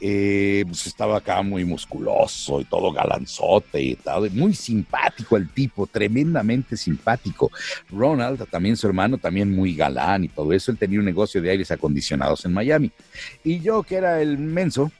[0.00, 5.86] eh, pues estaba acá muy musculoso y todo galanzote y tal, muy simpático el tipo,
[5.86, 7.50] tremendamente simpático.
[7.90, 11.50] Ronald, también su hermano, también muy galán y todo eso, él tenía un negocio de
[11.50, 12.90] aires acondicionados en Miami.
[13.44, 14.90] Y yo, que era el menso,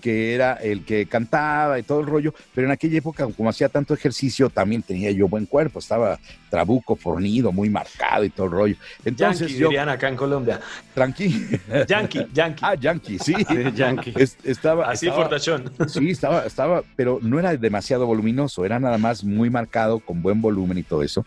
[0.00, 3.68] que era el que cantaba y todo el rollo, pero en aquella época, como hacía
[3.68, 8.52] tanto ejercicio, también tenía yo buen cuerpo, estaba trabuco, fornido, muy marcado y todo el
[8.52, 8.76] rollo.
[9.04, 10.60] Entonces Yankee, yo, dirían acá en Colombia.
[10.94, 11.46] tranqui,
[11.86, 12.62] Yankee, Yankee.
[12.64, 13.34] ah, yankee, sí,
[13.76, 14.12] Yankee.
[14.16, 15.72] Es- estaba, Así estaba- fortachón.
[15.88, 20.40] Sí, estaba, estaba, pero no era demasiado voluminoso, era nada más muy marcado, con buen
[20.40, 21.24] volumen y todo eso.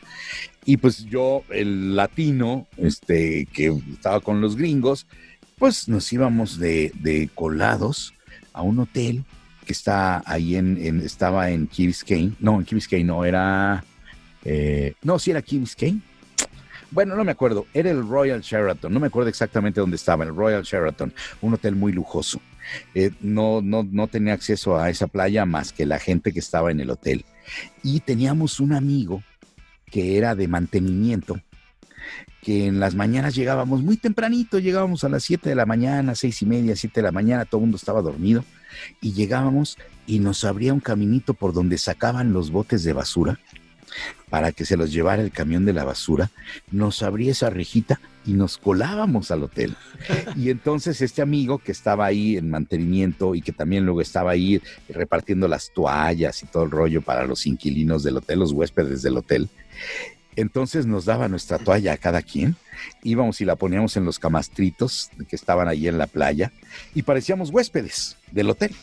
[0.65, 5.05] Y pues yo, el latino, este, que estaba con los gringos,
[5.57, 8.13] pues nos íbamos de, de colados
[8.53, 9.23] a un hotel
[9.65, 12.33] que está ahí en, en- estaba en Key Biscayne.
[12.39, 13.83] No, en Key Biscayne no, era,
[14.43, 15.99] eh, no, sí era Key Biscayne.
[16.91, 20.35] Bueno, no me acuerdo, era el Royal Sheraton, no me acuerdo exactamente dónde estaba, el
[20.35, 21.11] Royal Sheraton,
[21.41, 22.39] un hotel muy lujoso.
[22.93, 26.69] Eh, no, no, no tenía acceso a esa playa más que la gente que estaba
[26.71, 27.25] en el hotel.
[27.81, 29.23] Y teníamos un amigo
[29.87, 31.39] que era de mantenimiento,
[32.43, 36.41] que en las mañanas llegábamos muy tempranito, llegábamos a las 7 de la mañana, seis
[36.41, 38.43] y media, 7 de la mañana, todo el mundo estaba dormido,
[39.01, 43.39] y llegábamos y nos abría un caminito por donde sacaban los botes de basura
[44.29, 46.31] para que se los llevara el camión de la basura,
[46.71, 49.75] nos abría esa rejita y nos colábamos al hotel.
[50.35, 54.59] Y entonces este amigo que estaba ahí en mantenimiento y que también luego estaba ahí
[54.89, 59.17] repartiendo las toallas y todo el rollo para los inquilinos del hotel, los huéspedes del
[59.17, 59.49] hotel,
[60.35, 62.55] entonces nos daba nuestra toalla a cada quien,
[63.03, 66.51] íbamos y la poníamos en los camastritos que estaban ahí en la playa
[66.95, 68.75] y parecíamos huéspedes del hotel.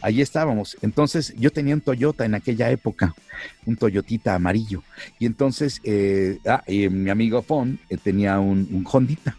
[0.00, 0.76] Ahí estábamos.
[0.80, 3.14] Entonces yo tenía un Toyota en aquella época,
[3.66, 4.82] un Toyotita amarillo.
[5.18, 9.36] Y entonces eh, ah, eh, mi amigo Fon eh, tenía un, un Hondita.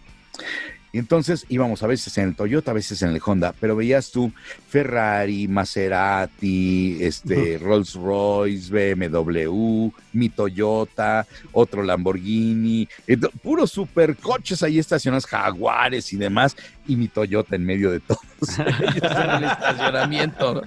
[0.91, 4.09] Y entonces íbamos a veces en el Toyota, a veces en el Honda, pero veías
[4.11, 4.31] tú
[4.69, 15.25] Ferrari, Maserati, este, Rolls Royce, BMW, mi Toyota, otro Lamborghini, ento- puros supercoches ahí estacionados,
[15.27, 16.55] jaguares y demás,
[16.87, 18.21] y mi Toyota en medio de todos
[18.59, 20.53] ellos en el estacionamiento.
[20.55, 20.61] ¿no?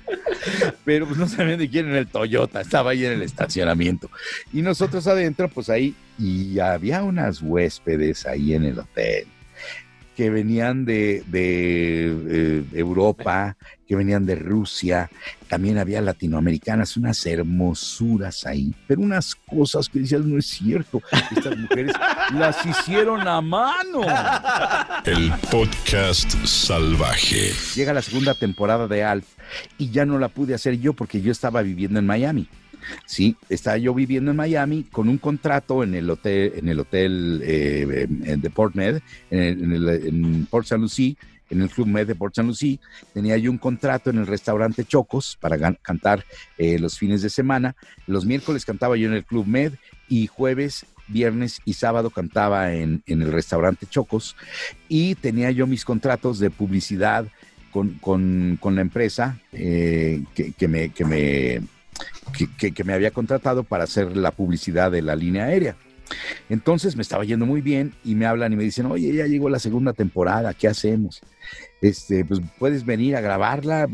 [0.85, 4.09] Pero pues no sabían de quién era el Toyota, estaba ahí en el estacionamiento.
[4.53, 9.27] Y nosotros adentro, pues ahí, y había unas huéspedes ahí en el hotel
[10.17, 13.57] que venían de, de, eh, Europa,
[13.87, 15.11] que venían de Rusia,
[15.49, 21.03] también había latinoamericanas, unas hermosuras ahí, pero unas cosas que decías, no es cierto,
[21.35, 21.95] estas mujeres
[22.35, 24.03] las hicieron a mano.
[25.05, 27.53] El podcast salvaje.
[27.75, 29.27] Llega la segunda temporada de Alf
[29.79, 32.49] y ya no la pude hacer yo porque yo estaba viviendo en Miami.
[33.07, 37.41] Sí, estaba yo viviendo en Miami con un contrato en el hotel, en el hotel
[37.45, 40.79] eh, de Port Med, en, el- en el- en Port St.
[40.79, 41.17] Lucie,
[41.51, 42.47] en el Club Med de Port St.
[42.47, 42.79] Lucie.
[43.13, 46.25] Tenía yo un contrato en el restaurante Chocos para cantar
[46.57, 47.77] eh, los fines de semana.
[48.07, 49.75] Los miércoles cantaba yo en el Club Med
[50.09, 54.35] y jueves, viernes y sábado cantaba en, en el restaurante Chocos.
[54.89, 57.27] Y tenía yo mis contratos de publicidad
[57.71, 60.89] con, con- con la empresa eh, que, que me...
[60.91, 61.61] Que me
[62.59, 65.77] que, me había contratado para hacer la publicidad de la línea aérea.
[66.49, 69.49] Entonces me estaba yendo muy bien y me hablan y me dicen, oye, ya llegó
[69.49, 71.21] la segunda temporada, ¿qué hacemos?
[71.81, 73.89] Este, pues puedes venir a grabarla,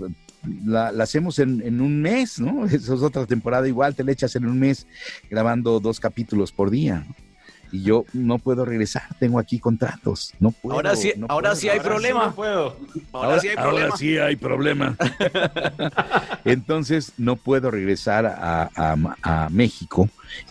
[0.64, 2.64] la, la hacemos en, en un mes, ¿no?
[2.66, 4.86] Esa es otra temporada igual, te la echas en un mes
[5.30, 7.04] grabando dos capítulos por día.
[7.06, 7.27] ¿no?
[7.70, 10.74] Y yo no puedo regresar, tengo aquí contratos, no puedo.
[10.76, 11.60] Ahora sí- no ahora puedo.
[11.60, 12.26] sí hay problema.
[12.26, 12.76] no puedo.
[13.12, 13.96] Ahora, sí hay ahora problema.
[13.96, 14.96] sí hay problema.
[16.44, 20.08] Entonces no puedo regresar a, a- a México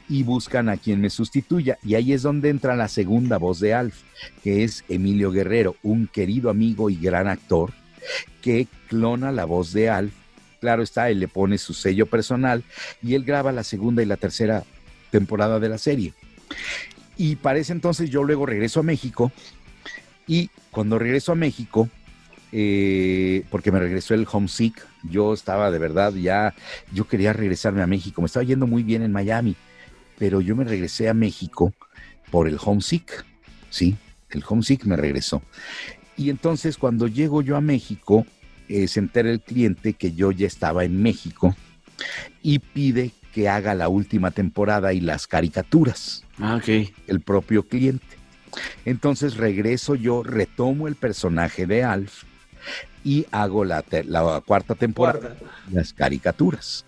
[0.09, 1.77] y buscan a quien me sustituya.
[1.83, 3.95] Y ahí es donde entra la segunda voz de Alf,
[4.43, 7.71] que es Emilio Guerrero, un querido amigo y gran actor
[8.41, 10.13] que clona la voz de Alf.
[10.59, 12.63] Claro está, él le pone su sello personal
[13.03, 14.63] y él graba la segunda y la tercera
[15.11, 16.13] temporada de la serie.
[17.17, 19.31] Y para ese entonces yo luego regreso a México
[20.27, 21.89] y cuando regreso a México,
[22.51, 26.53] eh, porque me regresó el homesick, yo estaba de verdad ya,
[26.93, 29.55] yo quería regresarme a México, me estaba yendo muy bien en Miami,
[30.17, 31.73] pero yo me regresé a México
[32.29, 33.25] por el homesick,
[33.69, 33.95] sí,
[34.29, 35.41] el homesick me regresó.
[36.15, 38.25] Y entonces cuando llego yo a México,
[38.67, 41.55] eh, se entera el cliente que yo ya estaba en México
[42.41, 46.89] y pide que haga la última temporada y las caricaturas Ah, ok.
[47.05, 48.17] el propio cliente.
[48.83, 52.23] Entonces regreso yo, retomo el personaje de Alf
[53.03, 53.83] y hago la,
[54.43, 55.35] cuarta temporada,
[55.71, 56.83] las caricaturas.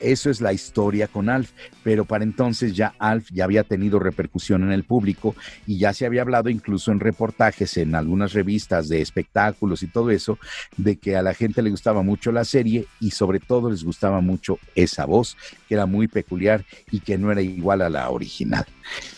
[0.00, 1.50] Eso es la historia con Alf,
[1.82, 5.34] pero para entonces ya Alf ya había tenido repercusión en el público
[5.66, 10.10] y ya se había hablado incluso en reportajes en algunas revistas de espectáculos y todo
[10.10, 10.38] eso,
[10.76, 14.20] de que a la gente le gustaba mucho la serie y sobre todo les gustaba
[14.20, 15.36] mucho esa voz,
[15.68, 18.66] que era muy peculiar y que no era igual a la original.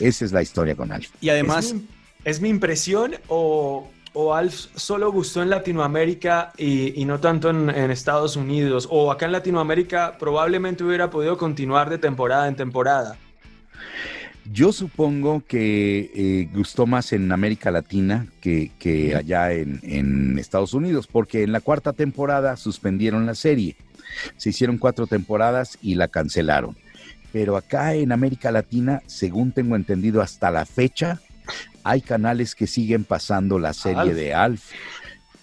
[0.01, 1.11] Esa es la historia con Alf.
[1.21, 1.89] Y además, ¿Es mi,
[2.25, 7.69] es mi impresión o, o Alf solo gustó en Latinoamérica y, y no tanto en,
[7.69, 8.89] en Estados Unidos?
[8.91, 13.19] ¿O acá en Latinoamérica probablemente hubiera podido continuar de temporada en temporada?
[14.53, 20.75] Yo supongo que eh, gustó más en América Latina que, que allá en, en Estados
[20.75, 23.77] Unidos, porque en la cuarta temporada suspendieron la serie.
[24.37, 26.77] Se hicieron cuatro temporadas y la cancelaron.
[27.33, 31.21] Pero acá en América Latina, según tengo entendido hasta la fecha,
[31.85, 34.15] hay canales que siguen pasando la serie Alf.
[34.15, 34.63] de Alf.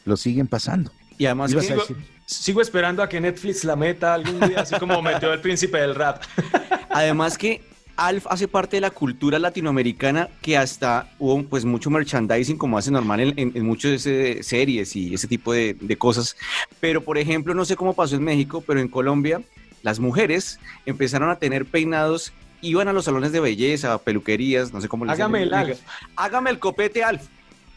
[0.06, 0.92] Lo siguen pasando.
[1.18, 5.02] y además a decir- Sigo esperando a que Netflix la meta algún día, así como
[5.02, 6.24] metió el príncipe del rap.
[6.90, 7.62] Además que
[7.98, 12.90] Alf hace parte de la cultura latinoamericana que hasta hubo pues mucho merchandising como hace
[12.90, 16.38] normal en, en- en muchas eh, series y ese tipo de, de cosas.
[16.80, 19.42] Pero por ejemplo, no sé cómo pasó en México, pero en Colombia
[19.84, 22.32] las mujeres empezaron a tener peinados,
[22.62, 25.80] iban a los salones de belleza, peluquerías, no sé cómo les Hágame el Alf.
[26.16, 27.24] Hágame el copete Alf.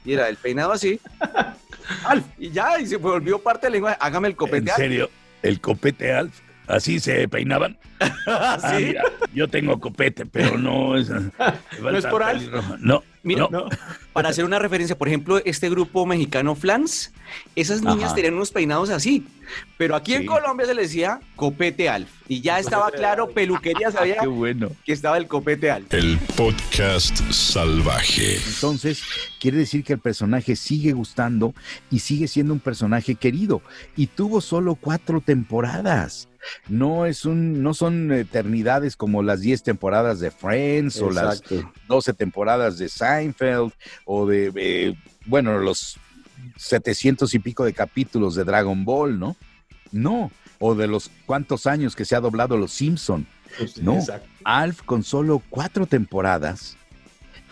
[0.04, 1.00] Y era el peinado así.
[2.04, 2.24] Alf.
[2.38, 3.92] Y ya, y se volvió parte de la lengua.
[4.00, 4.76] Hágame el En copete Alf.
[4.76, 5.10] serio,
[5.42, 7.78] el copete Alf, así se peinaban.
[8.26, 8.78] Ah,
[9.34, 11.08] yo tengo copete, pero no es.
[11.10, 11.24] No
[11.90, 12.06] es.
[12.80, 13.68] No, Mira, No.
[14.12, 17.10] para hacer una referencia, por ejemplo, este grupo mexicano Flans,
[17.56, 18.14] esas niñas Ajá.
[18.16, 19.26] tenían unos peinados así,
[19.78, 20.26] pero aquí en.
[20.26, 24.70] Colombia se les decía copete Alf y ya estaba claro, peluquería sabía Qué bueno.
[24.84, 25.92] que estaba el copete Alf.
[25.94, 28.36] El podcast salvaje.
[28.46, 29.02] Entonces,
[29.40, 31.54] quiere decir que el personaje sigue gustando
[31.90, 33.62] y sigue siendo un personaje querido.
[33.96, 36.28] Y tuvo solo cuatro temporadas.
[36.68, 41.42] No, es un, no son eternidades como las 10 temporadas de Friends o las
[41.88, 43.72] 12 temporadas de Seinfeld
[44.04, 44.94] o de, eh,
[45.26, 45.98] bueno, los
[46.56, 49.36] 700 y pico de capítulos de Dragon Ball, ¿no?
[49.92, 50.30] No.
[50.58, 53.26] O de los cuántos años que se ha doblado Los Simpson.
[53.80, 53.96] No.
[53.96, 54.28] Exacto.
[54.44, 56.76] Alf con solo cuatro temporadas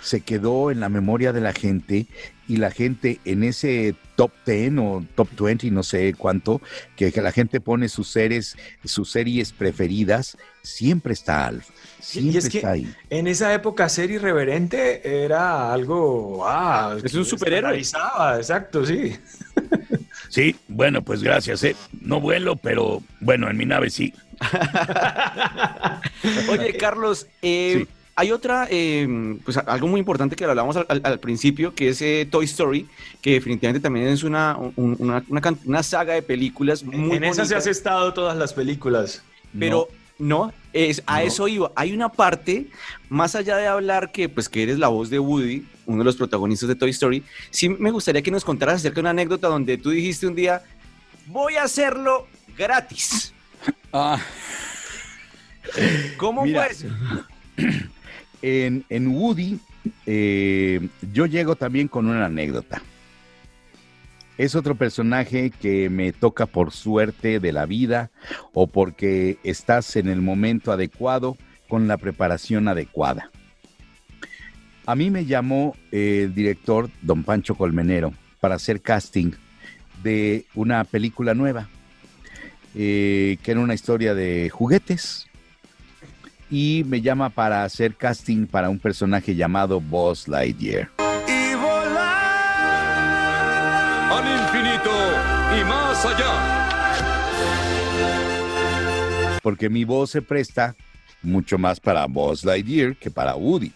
[0.02, 2.06] se quedó en la memoria de la gente
[2.48, 6.60] y la gente en ese top 10 o top 20, no sé cuánto,
[6.96, 11.68] que, que la gente pone sus series, sus series preferidas, siempre está Alf,
[12.00, 12.92] siempre es que- está ahí.
[13.10, 16.46] En esa época ser irreverente era algo...
[16.46, 17.78] Ah, Es un superhéroe.
[17.78, 19.16] Exacto, sí.
[20.28, 21.76] Sí, bueno, pues gracias, ¿eh?
[22.00, 24.14] No vuelo, pero bueno, en mi nave sí.
[26.48, 27.88] Oye, Carlos, eh, Sí.
[28.22, 31.88] Hay otra, eh, pues algo muy importante que lo hablamos al, al- al principio, que
[31.88, 32.86] es eh, Toy Story,
[33.20, 37.24] que definitivamente también es una, un- una, una can- una saga de películas muy en
[37.24, 39.22] esa se has estado todas las películas.
[39.58, 41.26] Pero no, es, a No.
[41.26, 41.72] eso iba.
[41.74, 42.68] Hay una parte,
[43.08, 46.14] más allá de hablar que, pues, que eres la voz de Woody, uno de los
[46.16, 49.76] protagonistas de Toy Story, sí me gustaría que nos contaras acerca de una anécdota donde
[49.78, 50.62] tú dijiste un día,
[51.26, 53.34] voy a hacerlo gratis.
[53.92, 54.18] Ah,
[56.16, 56.64] ¿Cómo Mira.
[56.64, 56.86] fue eso?
[58.42, 59.58] en, Woody,
[60.06, 62.82] eh, yo llego también con una anécdota.
[64.38, 68.10] Es otro personaje que me toca por suerte de la vida
[68.52, 71.36] o porque estás en el momento adecuado
[71.68, 73.30] con la preparación adecuada.
[74.84, 79.30] A mí me llamó eh, el director don Pancho Colmenero para hacer casting
[80.02, 81.68] de una película nueva,
[82.74, 85.28] eh, que era una historia de juguetes
[86.52, 90.90] y me llama para hacer casting para un personaje llamado Buzz Lightyear.
[91.26, 92.12] Y volar
[94.12, 94.90] al infinito
[95.58, 96.68] y más allá.
[99.42, 100.76] Porque mi voz se presta
[101.22, 103.72] mucho más para Buzz Lightyear que para Woody.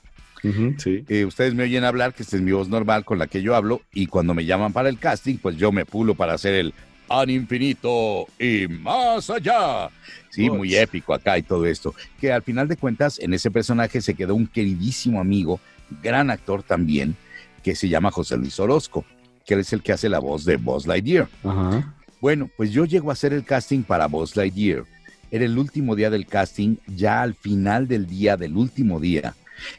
[0.77, 1.03] sí.
[1.09, 3.57] Eh, ustedes me oyen hablar, que esta es mi voz normal con la que yo
[3.57, 6.75] hablo, y cuando me llaman para el casting, pues yo me pulo para hacer el
[7.09, 9.89] al infinito y más allá.
[10.31, 11.95] Sí, muy épico acá y todo esto.
[12.21, 15.61] Que al final de cuentas, en ese personaje se quedó un queridísimo amigo,
[16.03, 17.17] gran actor también,
[17.63, 19.05] que se llama José Luis Orozco,
[19.45, 21.29] que él es el que hace la voz de Buzz Lightyear.
[21.43, 21.95] Ajá.
[22.21, 24.85] Bueno, pues yo llego a hacer el casting para Buzz Lightyear.
[25.31, 29.35] Era el último día del casting, ya al final del día del último día.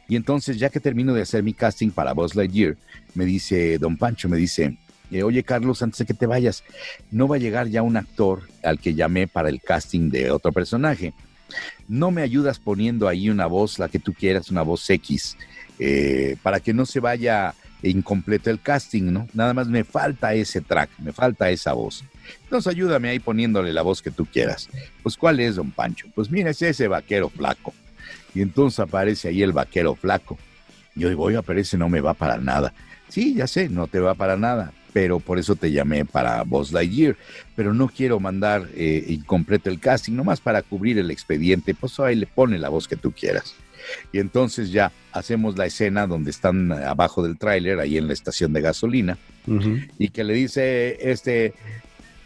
[0.07, 2.75] Y entonces, ya que termino de hacer mi casting para Buzz Lightyear,
[3.13, 4.77] me dice Don Pancho, me dice,
[5.11, 6.63] eh, oye Carlos, antes de que te vayas,
[7.11, 10.51] no va a llegar ya un actor al que llamé para el casting de otro
[10.51, 11.13] personaje.
[11.87, 15.37] No me ayudas poniendo ahí una voz, la que tú quieras, una voz X,
[15.79, 19.27] eh, para que no se vaya incompleto el casting, ¿no?
[19.33, 22.03] Nada más me falta ese track, me falta esa voz.
[22.43, 24.69] Entonces ayúdame ahí poniéndole la voz que tú quieras.
[25.03, 26.07] Pues ¿cuál es, don Pancho?
[26.15, 27.73] Pues mira, es ese vaquero flaco.
[28.33, 30.37] Y entonces aparece ahí el vaquero flaco.
[30.95, 32.73] Yo digo, oiga, pero ese no me va para nada.
[33.07, 36.71] Sí, ya sé, no te va para nada, pero por eso te llamé para Buzz
[36.71, 37.15] Lightyear.
[37.55, 41.73] Pero no quiero mandar eh, incompleto el casting, nomás para cubrir el expediente.
[41.73, 43.55] Pues ahí le pone la voz que tú quieras.
[44.11, 48.53] Y entonces ya hacemos la escena donde están abajo del tráiler, ahí en la estación
[48.53, 49.17] de gasolina
[49.97, 51.53] y que le dice este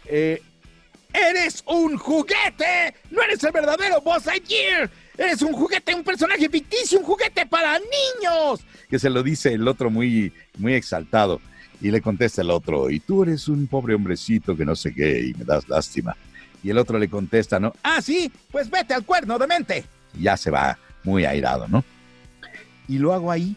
[0.06, 0.42] eh,
[1.12, 6.98] eres un juguete no eres el verdadero Buzz Lightyear eres un juguete un personaje ficticio
[6.98, 8.60] un juguete para niños
[8.90, 11.40] que se lo dice el otro muy muy exaltado
[11.82, 15.26] y le contesta el otro y tú eres un pobre hombrecito que no sé qué
[15.26, 16.16] y me das lástima
[16.62, 19.84] y el otro le contesta no ah sí pues vete al cuerno de mente
[20.18, 21.84] y ya se va muy airado no
[22.88, 23.56] y lo hago ahí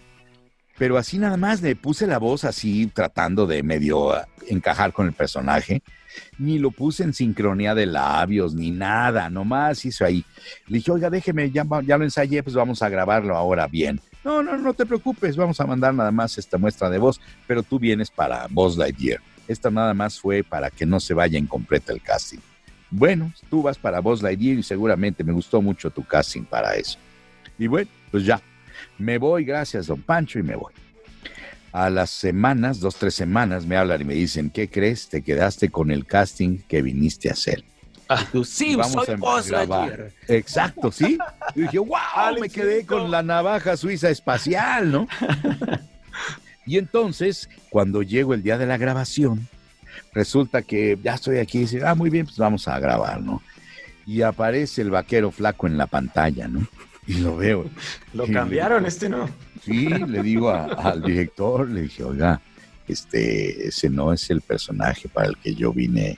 [0.77, 5.07] pero así nada más le puse la voz así tratando de medio ah, encajar con
[5.07, 5.81] el personaje.
[6.37, 10.23] Ni lo puse en sincronía de labios, ni nada, nomás hizo ahí.
[10.67, 13.99] Le dije, oiga, déjeme, ya, ya lo ensayé, pues vamos a grabarlo ahora bien.
[14.25, 17.61] No, no, no te preocupes, vamos a mandar nada más esta muestra de voz, pero
[17.61, 19.21] tú vienes para Buzz Lightyear.
[19.47, 22.39] Esta nada más fue para que no se vaya incompleto el casting.
[22.89, 26.97] Bueno, tú vas para Buzz Lightyear y seguramente me gustó mucho tu casting para eso.
[27.59, 28.41] Y bueno, pues ya,
[28.97, 30.73] me voy, gracias, don Pancho, y me voy.
[31.71, 35.07] A las semanas, dos, tres semanas, me hablan y me dicen, ¿qué crees?
[35.07, 37.63] Te quedaste con el casting que viniste a hacer.
[38.31, 40.11] Tú, sí, vamos soy a grabar.
[40.27, 41.17] Exacto, ¿sí?
[41.55, 45.07] Y dije, wow, me quedé con la navaja suiza espacial, ¿no?
[46.67, 49.47] Y entonces, cuando llego el día de la grabación,
[50.13, 53.43] resulta que ya estoy aquí y dice, ah, muy bien, pues vamos a grabar, ¿no?
[54.07, 56.65] Y aparece el vaquero flaco en la pantalla, ¿no?
[57.05, 57.69] Y lo veo.
[58.13, 59.29] Lo cambiaron, digo, este no.
[59.63, 62.41] Sí, le digo a- al director, le dije, oiga,
[62.87, 66.17] este, ese no es el personaje para el que yo vine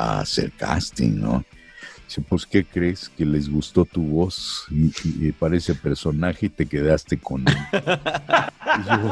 [0.00, 1.44] a hacer casting, ¿no?
[2.06, 3.08] Dice, pues, ¿qué crees?
[3.08, 4.92] Que les gustó tu voz y,
[5.28, 7.56] y para ese personaje y te quedaste con él.
[8.72, 9.10] Y yo,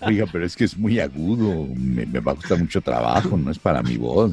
[0.00, 3.50] oiga, pero es que es muy agudo, me, me va a costar mucho trabajo, no
[3.50, 4.32] es para mi voz.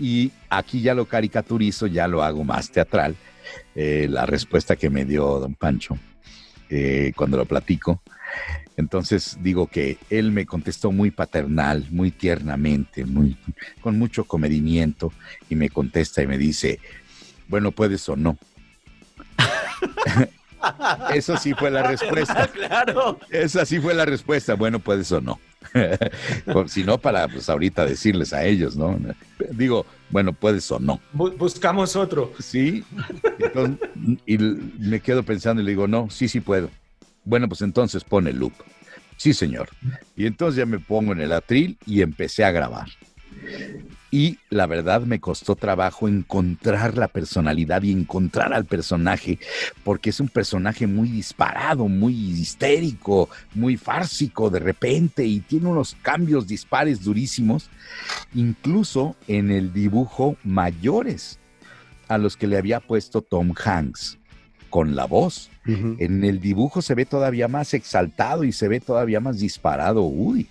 [0.00, 3.16] Y aquí ya lo caricaturizo, ya lo hago más teatral.
[3.74, 5.98] eh, la respuesta que me dio don Pancho
[6.70, 8.02] eh, cuando lo platico.
[8.76, 13.36] Entonces digo que él me contestó muy paternal, muy tiernamente, muy,
[13.80, 15.12] con mucho comedimiento
[15.48, 16.80] y me contesta y me dice,
[17.48, 18.36] bueno, puedes o no.
[21.14, 22.46] Eso sí fue la respuesta.
[22.52, 23.18] claro.
[23.30, 24.54] Esa sí fue la respuesta.
[24.54, 25.38] Bueno, puedes o no.
[26.68, 28.98] Si no, para pues ahorita decirles a ellos, ¿no?
[29.50, 31.00] Digo, bueno, puedes o no.
[31.14, 32.32] Bu- buscamos otro.
[32.38, 32.84] Sí.
[33.38, 33.88] Entonces,
[34.26, 36.70] y me quedo pensando y le digo, no, sí, sí puedo.
[37.24, 38.52] Bueno, pues entonces pone loop.
[39.16, 39.68] Sí, señor.
[40.16, 42.88] Y entonces ya me pongo en el atril y empecé a grabar.
[44.10, 49.40] Y la verdad me costó trabajo encontrar la personalidad y encontrar al personaje,
[49.82, 55.96] porque es un personaje muy disparado, muy histérico, muy fársico de repente y tiene unos
[56.00, 57.70] cambios dispares durísimos,
[58.34, 61.40] incluso en el dibujo mayores
[62.06, 64.18] a los que le había puesto Tom Hanks
[64.74, 65.50] con la voz.
[65.66, 70.48] En el dibujo se ve todavía más exaltado y se ve todavía más disparado Woody.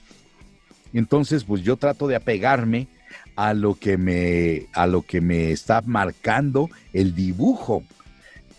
[0.94, 2.88] Entonces, pues yo trato de apegarme
[3.36, 7.84] a lo que me, a lo que me está marcando el dibujo.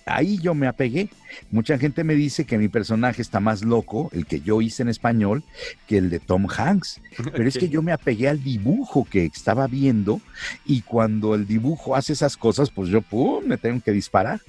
[0.05, 1.09] Ahí yo me apegué.
[1.51, 4.91] Mucha gente me dice que mi personaje está más loco, el que yo hice en
[4.91, 5.45] español,
[5.89, 7.01] que el de Tom Hanks.
[7.33, 10.21] Pero es que yo me apegué al dibujo que estaba viendo
[10.67, 14.43] y cuando el dibujo hace esas cosas, pues yo pum, me tengo que disparar.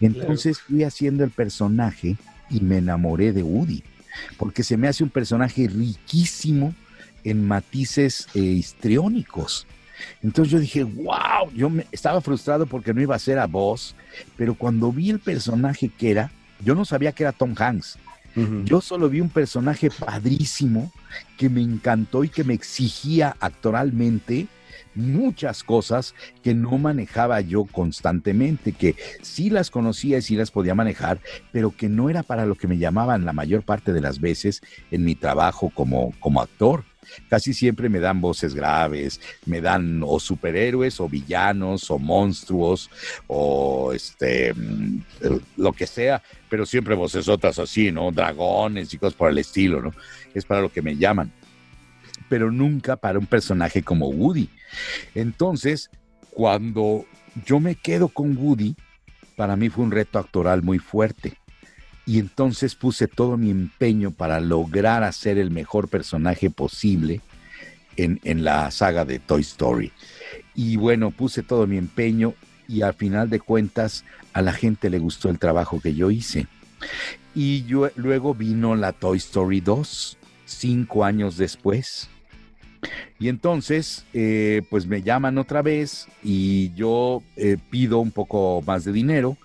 [0.00, 2.16] Entonces fui haciendo el personaje
[2.50, 3.82] y me enamoré de Woody,
[4.36, 6.74] porque se me hace un personaje riquísimo
[7.24, 9.66] en matices eh, histriónicos.
[10.22, 13.94] Entonces yo dije, wow, yo me, estaba frustrado porque no iba a ser a voz,
[14.36, 16.30] pero cuando vi el personaje que era,
[16.64, 17.98] yo no sabía que era Tom Hanks.
[18.64, 20.90] Yo solo vi un personaje padrísimo
[21.36, 24.46] que me encantó y que me exigía actoralmente
[24.94, 30.74] muchas cosas que no manejaba yo constantemente, que sí las conocía y sí las podía
[30.74, 31.20] manejar,
[31.52, 34.62] pero que no era para lo que me llamaban la mayor parte de las veces
[34.90, 36.84] en mi trabajo como, como actor.
[37.28, 42.90] Casi siempre me dan voces graves, me dan o superhéroes o villanos o monstruos
[43.26, 45.00] o este mm,
[45.56, 48.12] lo que sea, pero siempre voces otras así, ¿no?
[48.12, 49.92] Dragones y cosas por el estilo, ¿no?
[50.32, 51.32] Es para lo que me llaman.
[52.32, 54.48] Pero nunca para un personaje como Woody.
[55.14, 55.90] Entonces,
[56.30, 57.04] cuando
[57.44, 58.74] yo me quedo con Woody,
[59.36, 61.34] para mí fue un reto actoral muy fuerte.
[62.06, 67.20] Y entonces puse todo mi empeño para lograr hacer el mejor personaje posible
[67.98, 69.92] en, en la saga de Toy Story.
[70.54, 72.32] Y bueno, puse todo mi empeño
[72.66, 76.46] y al final de cuentas a la gente le gustó el trabajo que yo hice.
[77.34, 80.16] Y yo, luego vino la Toy Story 2,
[80.46, 82.08] cinco años después.
[83.18, 88.84] Y entonces, eh, pues me llaman otra vez y yo eh, pido un poco más
[88.84, 89.36] de dinero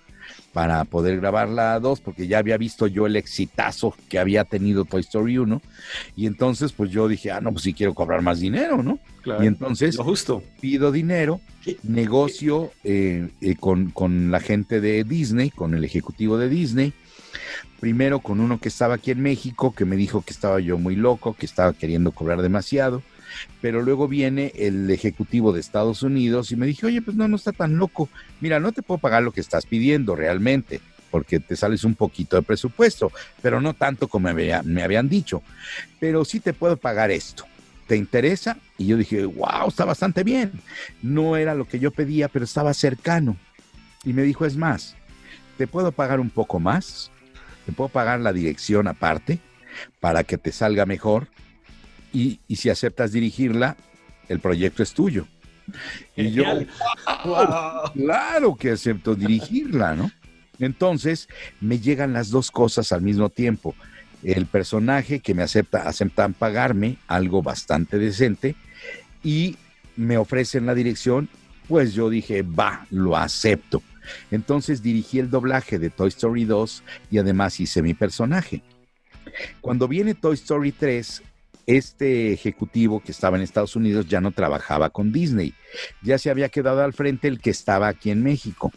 [0.52, 4.84] para poder grabar la 2, porque ya había visto yo el exitazo que había tenido
[4.84, 5.62] Toy Story 1.
[6.16, 8.98] Y entonces, pues yo dije, ah, no, pues sí quiero cobrar más dinero, ¿no?
[9.22, 9.44] Claro.
[9.44, 10.42] Y entonces Lo justo.
[10.60, 11.40] pido dinero,
[11.82, 16.92] negocio eh, eh, con, con la gente de Disney, con el ejecutivo de Disney.
[17.78, 20.96] Primero con uno que estaba aquí en México, que me dijo que estaba yo muy
[20.96, 23.02] loco, que estaba queriendo cobrar demasiado.
[23.60, 27.36] Pero luego viene el ejecutivo de Estados Unidos y me dije, oye, pues no, no
[27.36, 28.08] está tan loco.
[28.40, 30.80] Mira, no te puedo pagar lo que estás pidiendo realmente,
[31.10, 33.12] porque te sales un poquito de presupuesto,
[33.42, 35.42] pero no tanto como me, me habían dicho.
[36.00, 37.44] Pero sí te puedo pagar esto.
[37.86, 38.58] ¿Te interesa?
[38.76, 40.52] Y yo dije, wow, está bastante bien.
[41.02, 43.36] No era lo que yo pedía, pero estaba cercano.
[44.04, 44.94] Y me dijo, es más,
[45.56, 47.10] te puedo pagar un poco más,
[47.66, 49.40] te puedo pagar la dirección aparte
[50.00, 51.28] para que te salga mejor
[52.12, 53.76] y, y si aceptas dirigirla,
[54.28, 55.26] el proyecto es tuyo.
[56.16, 56.68] Y yo, Genial.
[57.24, 60.10] "Wow, claro que acepto dirigirla, ¿no?
[60.58, 61.28] Entonces
[61.60, 63.74] me llegan las dos cosas al mismo tiempo.
[64.22, 68.56] El personaje que me acepta, aceptan pagarme algo bastante decente
[69.22, 69.56] y
[69.96, 71.28] me ofrecen la dirección,
[71.68, 73.82] pues yo dije, va, lo acepto.
[74.30, 78.62] Entonces dirigí el doblaje de Toy Story 2 y además hice mi personaje.
[79.60, 81.22] Cuando viene Toy Story 3,
[81.68, 85.52] este ejecutivo que estaba en Estados Unidos ya no trabajaba con Disney,
[86.02, 88.72] ya se había quedado al frente el que estaba aquí en México.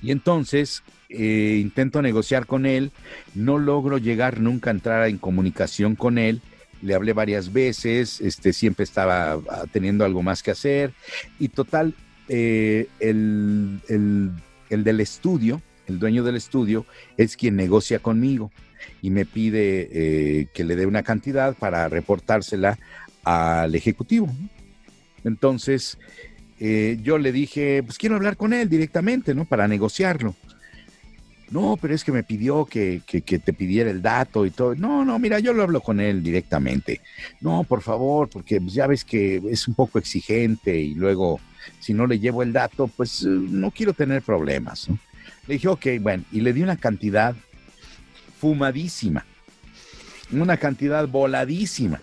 [0.00, 2.92] Y entonces eh, intento negociar con él,
[3.34, 6.40] no logro llegar nunca a entrar en comunicación con él,
[6.80, 10.92] le hablé varias veces, este, siempre estaba ah, teniendo algo más que hacer.
[11.40, 11.94] Y total,
[12.28, 14.30] eh, el, el,
[14.70, 16.86] el del estudio, el dueño del estudio,
[17.16, 18.52] es quien negocia conmigo
[19.00, 22.78] y me pide eh, que le dé una cantidad para reportársela
[23.24, 24.28] al ejecutivo.
[25.24, 25.98] Entonces,
[26.60, 29.44] eh, yo le dije, pues quiero hablar con él directamente, ¿no?
[29.44, 30.34] Para negociarlo.
[31.50, 34.74] No, pero es que me pidió que, que, te pidiera el dato y todo.
[34.74, 37.02] No, no, mira, yo lo hablo con él directamente.
[37.42, 41.40] No, por favor, porque pues, ya ves que es un poco exigente y luego,
[41.78, 44.88] si no le llevo el dato, pues no quiero tener problemas.
[45.46, 47.36] Le dije, ok, bueno, y le di una cantidad
[48.42, 49.24] fumadísima,
[50.32, 52.00] una cantidad voladísima.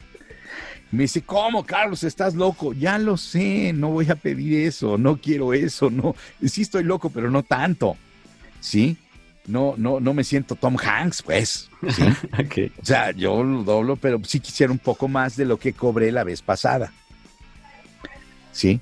[0.90, 2.06] Me dice, ¿cómo, Carlos?
[2.06, 2.72] ¿Estás loco?
[2.72, 6.16] Ya lo sé, no voy a pedir eso, no quiero eso, no.
[6.42, 7.98] Sí estoy loco, pero no tanto.
[8.62, 8.96] ¿Sí?
[9.48, 11.70] No, no, no me siento Tom Hanks, pues.
[11.90, 12.04] ¿sí?
[12.46, 12.72] okay.
[12.82, 16.10] O sea, yo lo doblo, pero sí quisiera un poco más de lo que cobré
[16.10, 16.94] la vez pasada.
[18.54, 18.80] ¿Sí?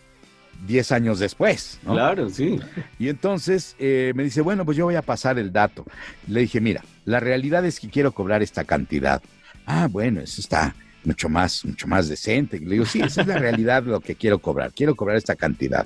[0.65, 1.79] Diez años después.
[1.83, 1.93] ¿no?
[1.93, 2.59] Claro, sí.
[2.97, 5.85] Y entonces eh, me dice, bueno, pues yo voy a pasar el dato.
[6.27, 9.21] Le dije, mira, la realidad es que quiero cobrar esta cantidad.
[9.65, 12.59] Ah, bueno, eso está mucho más, mucho más decente.
[12.59, 14.73] Le digo, sí, esa es la realidad de lo que quiero cobrar.
[14.73, 15.85] Quiero cobrar esta cantidad.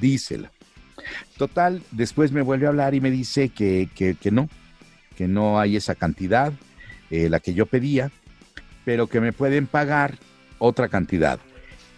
[0.00, 0.50] Dísela.
[1.36, 4.48] Total, después me vuelve a hablar y me dice que, que, que no,
[5.16, 6.52] que no hay esa cantidad,
[7.10, 8.10] eh, la que yo pedía,
[8.84, 10.18] pero que me pueden pagar
[10.58, 11.38] otra cantidad.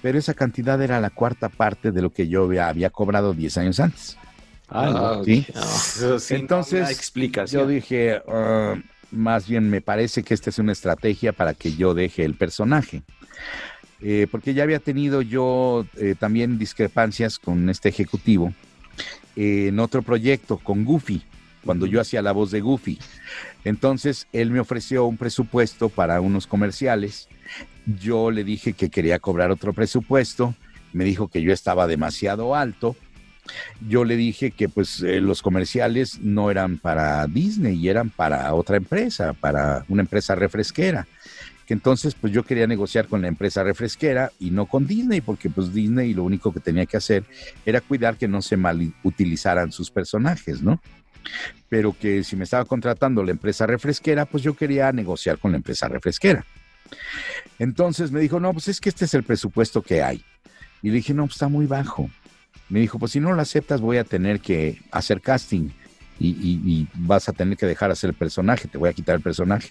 [0.06, 3.58] Pero esa cantidad era la cuarta parte de lo que yo había, había cobrado 10
[3.58, 4.16] años antes.
[4.68, 5.20] Ah.
[5.24, 5.44] ¿Sí?
[6.00, 6.16] no.
[6.30, 7.12] Entonces,
[7.50, 8.80] yo dije, uh,
[9.10, 13.02] más bien me parece que esta es una estrategia para que yo deje el personaje.
[14.00, 18.54] Eh, porque ya había tenido yo eh, también discrepancias con este ejecutivo
[19.34, 21.24] eh, en otro proyecto con Goofy,
[21.66, 22.98] cuando yo hacía la voz de Goofy.
[23.64, 27.28] Entonces él me ofreció un presupuesto para unos comerciales.
[28.00, 30.54] Yo le dije que quería cobrar otro presupuesto.
[30.92, 32.96] Me dijo que yo estaba demasiado alto.
[33.86, 38.76] Yo le dije que pues eh, los comerciales no eran para Disney, eran para otra
[38.76, 41.06] empresa, para una empresa refresquera
[41.66, 45.50] que entonces pues yo quería negociar con la empresa refresquera y no con Disney, porque
[45.50, 47.24] pues Disney lo único que tenía que hacer
[47.66, 50.80] era cuidar que no se mal utilizaran sus personajes, ¿no?
[51.68, 55.56] Pero que si me estaba contratando la empresa refresquera, pues yo quería negociar con la
[55.58, 56.44] empresa refresquera.
[57.58, 60.24] Entonces me dijo, no, pues es que este es el presupuesto que hay.
[60.82, 62.10] Y le dije, no, pues está muy bajo.
[62.68, 65.70] Me dijo, pues si no lo aceptas voy a tener que hacer casting
[66.18, 69.70] y, vas a tener que dejar hacer el personaje, te voy a quitar el personaje.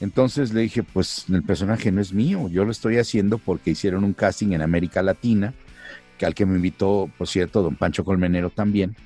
[0.00, 4.04] Entonces le dije, pues el personaje no es mío, yo lo estoy haciendo porque hicieron
[4.04, 5.54] un casting en América Latina,
[6.18, 8.96] que al que me invitó, por cierto, don Pancho Colmenero también.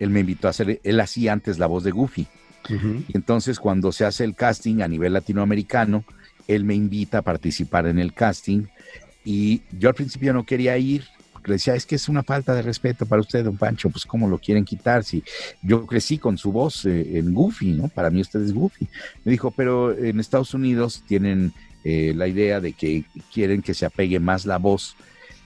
[0.00, 2.26] Él me invitó a hacer, él hacía antes la voz de Goofy.
[2.68, 3.04] Uh -huh.
[3.08, 6.04] Y entonces cuando se hace el casting a nivel latinoamericano,
[6.48, 8.64] él me invita a participar en el casting
[9.24, 11.04] y yo al principio no quería ir,
[11.44, 14.28] le decía, es que es una falta de respeto para usted, don Pancho, pues cómo
[14.28, 15.22] lo quieren quitar, si
[15.62, 17.88] yo crecí con su voz eh, en Goofy, ¿no?
[17.88, 18.88] Para mí usted es Goofy.
[19.24, 21.52] Me dijo, pero en Estados Unidos tienen
[21.84, 24.96] eh, la idea de que quieren que se apegue más la voz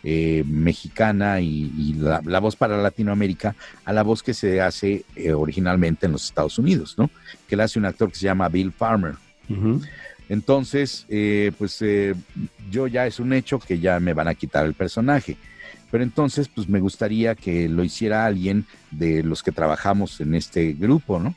[0.05, 5.05] eh, mexicana y, y la, la, voz para Latinoamérica a la voz que se hace
[5.17, 7.11] eh, originalmente en los Estados Unidos, ¿no?
[7.49, 9.15] Que la hace un actor que se llama Bill Farmer.
[9.49, 9.89] Uh -huh.
[10.29, 11.83] Entonces, eh, pues
[12.71, 15.37] yo ya es un hecho que ya me van a quitar el personaje
[15.95, 20.73] pero entonces pues me gustaría que lo hiciera alguien de los que trabajamos en este
[20.73, 21.37] grupo, ¿no?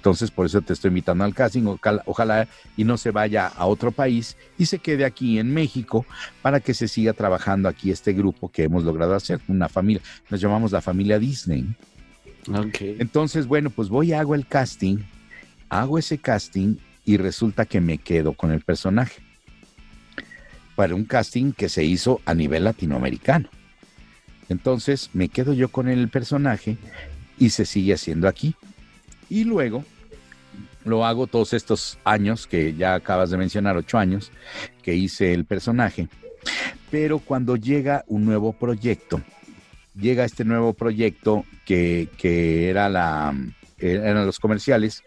[0.00, 3.66] Entonces por eso te estoy invitando al casting, ojalá, ojalá, y no se vaya a
[3.66, 6.06] otro país y se quede aquí en México
[6.40, 10.40] para que se siga trabajando aquí este grupo que hemos logrado hacer, una familia, nos
[10.40, 11.66] llamamos la familia Disney.
[12.48, 12.96] Okay.
[12.98, 15.00] Entonces, bueno, pues voy y hago el casting,
[15.68, 19.20] hago ese casting y resulta que me quedo con el personaje
[20.76, 23.50] para un casting que se hizo a nivel latinoamericano.
[24.48, 26.78] Entonces me quedo yo con el personaje
[27.38, 28.54] y se sigue haciendo aquí.
[29.30, 29.84] Y luego
[30.84, 34.30] lo hago todos estos años que ya acabas de mencionar, ocho años,
[34.82, 36.08] que hice el personaje.
[36.90, 39.22] Pero cuando llega un nuevo proyecto,
[39.94, 43.34] llega este nuevo proyecto que, que era la,
[43.78, 45.04] eran los comerciales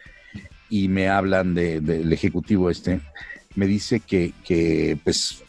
[0.69, 3.01] y me hablan del de, de ejecutivo este,
[3.55, 5.43] me dice que, que pues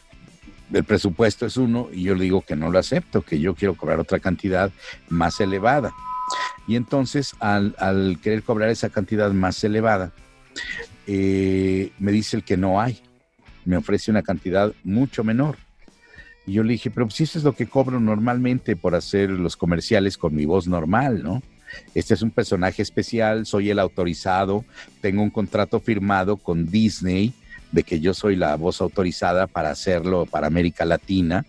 [0.73, 3.75] el presupuesto es uno y yo le digo que no lo acepto, que yo quiero
[3.75, 4.71] cobrar otra cantidad
[5.09, 5.93] más elevada.
[6.67, 7.75] Y entonces al,
[8.21, 10.11] querer cobrar esa cantidad más elevada,
[11.07, 13.01] eh, me dice el que no hay.
[13.65, 15.57] me ofrece una cantidad mucho menor.
[16.45, 19.57] Y yo le dije, pero si eso es lo que cobro normalmente por hacer los
[19.57, 21.41] comerciales con mi voz normal, ¿no?
[21.93, 24.63] Este es un personaje especial, soy el autorizado,
[25.01, 27.33] tengo un contrato firmado con Disney
[27.71, 31.45] de que yo soy la voz autorizada para hacerlo para América Latina,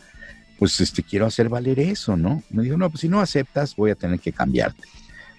[0.59, 2.43] pues este, quiero hacer valer eso, ¿no?
[2.51, 4.89] Me dijo, no, pues si no aceptas, voy a tener que cambiarte.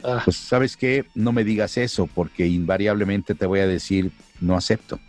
[0.04, 0.22] Ah.
[0.24, 5.00] Pues sabes qué, no me digas eso, porque invariablemente te voy a decir, no acepto.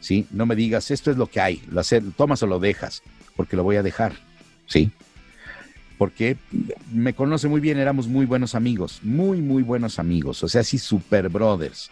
[0.00, 0.26] ¿Sí?
[0.30, 1.82] No me digas, esto es lo que hay, lo
[2.16, 3.02] tomas o lo dejas,
[3.36, 4.14] porque lo voy a dejar.
[4.66, 4.92] ¿Sí?
[5.98, 6.36] Porque
[6.92, 10.78] me conoce muy bien, éramos muy buenos amigos, muy, muy buenos amigos, o sea, sí,
[10.78, 11.90] super brothers.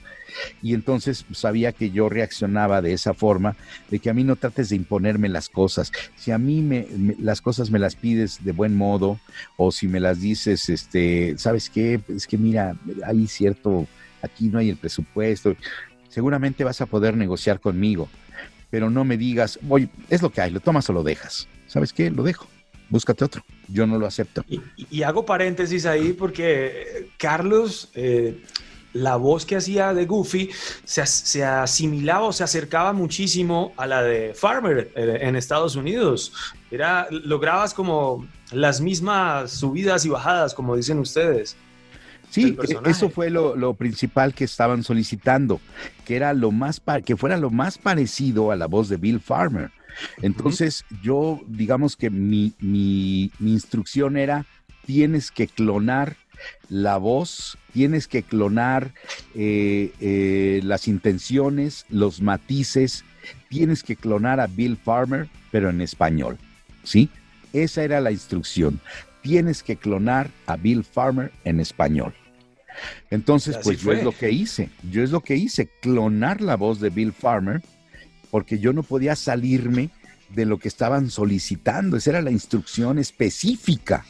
[0.63, 3.57] Y entonces sabía que yo reaccionaba de esa forma,
[3.91, 5.91] de que a mí no trates de imponerme las cosas.
[6.15, 9.19] Si a mí me, me- las cosas me las pides de buen modo,
[9.57, 12.01] o si me las dices, este, ¿sabes qué?
[12.09, 13.87] Es que mira, hay cierto,
[14.23, 15.57] aquí no hay el presupuesto,
[16.11, 18.09] seguramente vas a poder negociar conmigo,
[18.71, 21.49] pero no me digas, oye, es lo que hay, lo tomas o lo dejas.
[21.67, 22.11] ¿Sabes qué?
[22.11, 22.47] Lo dejo,
[22.89, 23.43] búscate otro.
[23.69, 24.45] Yo no lo acepto.
[24.49, 24.61] Y,
[24.91, 28.43] y hago paréntesis ahí porque eh, Carlos, eh,
[28.93, 30.51] la voz que hacía de Goofy
[30.85, 35.77] se, as- se asimilaba o se acercaba muchísimo a la de Farmer eh, en Estados
[35.77, 36.33] Unidos.
[36.71, 41.57] Era, lograbas como las mismas subidas y bajadas, como dicen ustedes.
[42.31, 42.91] Sí, e- personaje.
[42.91, 45.61] eso fue lo, lo principal que estaban solicitando,
[46.05, 49.71] que era lo más que fuera lo más parecido a la voz de Bill Farmer.
[50.23, 54.47] Entonces, yo, digamos que mi, mi- mi instrucción era,
[54.85, 56.17] tienes que clonar
[56.69, 58.93] la voz, tienes que clonar
[59.35, 63.05] eh, eh, las intenciones, los matices,
[63.49, 66.37] tienes que clonar a Bill Farmer, pero en español,
[66.85, 67.09] ¿sí?
[67.53, 68.81] Esa era la instrucción.
[69.23, 72.15] Tienes que clonar a Bill Farmer en español.
[73.11, 74.69] Entonces, Así pues yo es lo que hice.
[74.91, 77.63] Yo es lo que hice, clonar la voz de Bill Farmer,
[78.37, 79.89] porque yo no podía salirme
[80.29, 81.97] de lo que estaban solicitando.
[81.97, 84.05] Esa era la instrucción específica.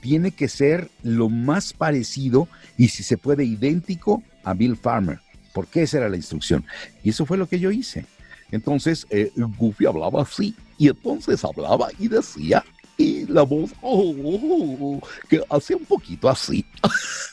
[0.00, 2.48] Tiene que ser lo más parecido
[2.78, 5.20] y si se puede idéntico a Bill Farmer,
[5.52, 6.64] porque esa era la instrucción.
[7.04, 8.06] Y eso fue lo que yo hice.
[8.50, 12.64] Entonces, eh, Goofy hablaba así, y entonces hablaba y decía,
[12.96, 16.64] y la voz, oh, oh, oh, que hacía un poquito así.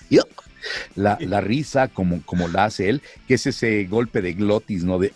[0.10, 0.24] Ya.
[0.96, 5.00] la, la risa como, como la hace él, que es ese golpe de glotis, ¿no?
[5.00, 5.14] De...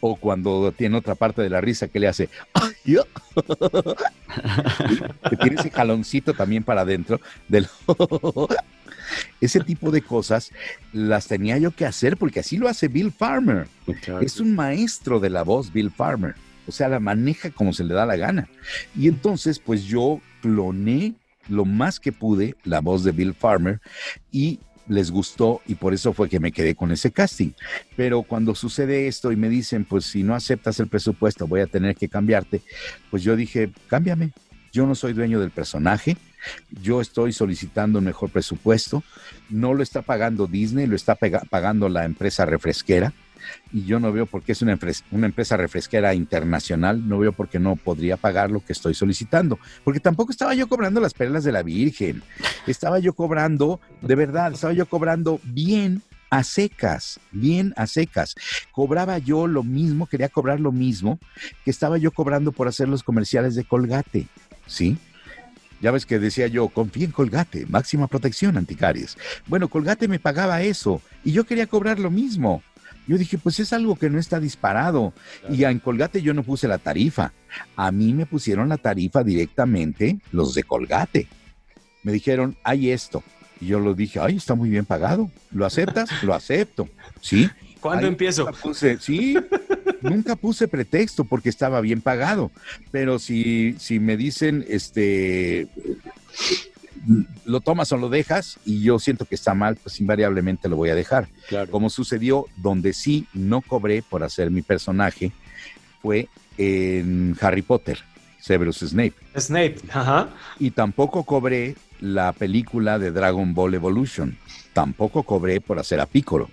[0.00, 2.28] O cuando tiene otra parte de la risa que le hace...
[2.84, 3.02] Ya.
[5.30, 7.66] que tiene ese jaloncito también para adentro del...
[9.40, 10.50] Ese tipo de cosas
[10.92, 13.66] las tenía yo que hacer porque así lo hace Bill Farmer.
[14.20, 16.34] Es un maestro de la voz, Bill Farmer.
[16.66, 18.48] O sea, la maneja como se le da la gana.
[18.94, 21.14] Y entonces, pues yo cloné
[21.48, 23.80] lo más que pude la voz de Bill Farmer
[24.30, 27.50] y les gustó y por eso fue que me quedé con ese casting.
[27.96, 31.66] Pero cuando sucede esto y me dicen, pues si no aceptas el presupuesto voy a
[31.66, 32.62] tener que cambiarte,
[33.10, 34.32] pues yo dije, cámbiame.
[34.70, 36.18] Yo no soy dueño del personaje,
[36.82, 39.02] yo estoy solicitando un mejor presupuesto,
[39.48, 43.14] no lo está pagando Disney, lo está pagando la empresa refresquera
[43.72, 44.78] y yo no veo por qué es una,
[45.10, 49.58] una empresa refresquera internacional, no veo por qué no podría pagar lo que estoy solicitando,
[49.84, 52.22] porque tampoco estaba yo cobrando las perlas de la Virgen,
[52.66, 58.34] estaba yo cobrando, de verdad, estaba yo cobrando bien a secas, bien a secas.
[58.72, 61.18] Cobraba yo lo mismo, quería cobrar lo mismo
[61.64, 64.26] que estaba yo cobrando por hacer los comerciales de Colgate,
[64.66, 64.98] ¿sí?
[65.80, 69.16] Ya ves que decía yo, confía en Colgate, máxima protección anticaries.
[69.46, 72.62] Bueno, Colgate me pagaba eso y yo quería cobrar lo mismo.
[73.08, 75.12] Yo dije, pues es algo que no está disparado.
[75.50, 77.32] Y en Colgate yo no puse la tarifa.
[77.74, 81.26] A mí me pusieron la tarifa directamente los de Colgate.
[82.02, 83.24] Me dijeron, hay esto.
[83.60, 85.30] Y yo lo dije, ay, está muy bien pagado.
[85.50, 86.10] ¿Lo aceptas?
[86.22, 86.88] lo acepto.
[87.20, 87.48] ¿Sí?
[87.80, 88.44] ¿Cuándo Ahí empiezo?
[88.44, 89.36] nunca puse- sí,
[90.02, 92.50] nunca puse pretexto porque estaba bien pagado.
[92.90, 95.66] Pero si, si me dicen, este,
[97.44, 100.90] lo tomas o lo dejas y yo siento que está mal, pues invariablemente lo voy
[100.90, 101.28] a dejar.
[101.70, 105.32] Como sucedió donde sí no cobré por hacer mi personaje
[106.00, 107.98] fue en Harry Potter,
[108.40, 109.14] Severus Snape.
[109.36, 110.30] Snape, ajá.
[110.58, 114.36] Y tampoco cobré la película de Dragon Ball Evolution.
[114.72, 116.50] Tampoco cobré por hacer a Piccolo,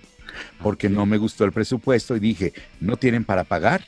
[0.61, 3.85] porque no me gustó el presupuesto y dije, no tienen para pagar,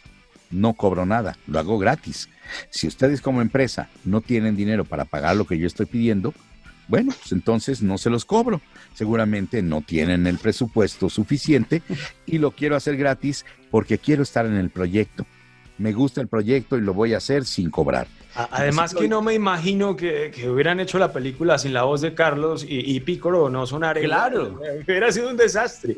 [0.51, 2.29] no cobro nada, lo hago gratis.
[2.69, 6.33] Si ustedes como empresa no tienen dinero para pagar lo que yo estoy pidiendo,
[6.87, 8.61] bueno, pues entonces no se los cobro.
[8.93, 11.81] Seguramente no tienen el presupuesto suficiente
[12.25, 15.25] y lo quiero hacer gratis porque quiero estar en el proyecto.
[15.77, 18.07] me gusta el proyecto y lo voy a hacer sin cobrar.
[18.51, 22.65] Además que no me imagino que, hubieran hecho la película sin la voz de Carlos
[22.67, 23.99] y, y Piccolo no sonar.
[23.99, 24.59] Claro.
[24.87, 25.97] Hubiera sido un desastre.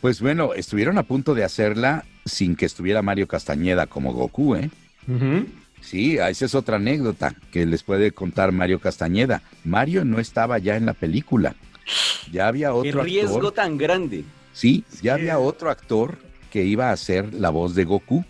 [0.00, 4.70] Pues bueno, estuvieron a punto de hacerla sin que estuviera Mario Castañeda como Goku, ¿eh?
[5.84, 9.42] Sí, esa es otra anécdota que les puede contar Mario Castañeda.
[9.64, 11.54] Mario no estaba ya en la película.
[12.32, 14.24] Ya había otro Qué riesgo tan grande.
[14.52, 16.18] Sí, ya había otro actor
[16.50, 18.24] que iba a hacer la voz de Goku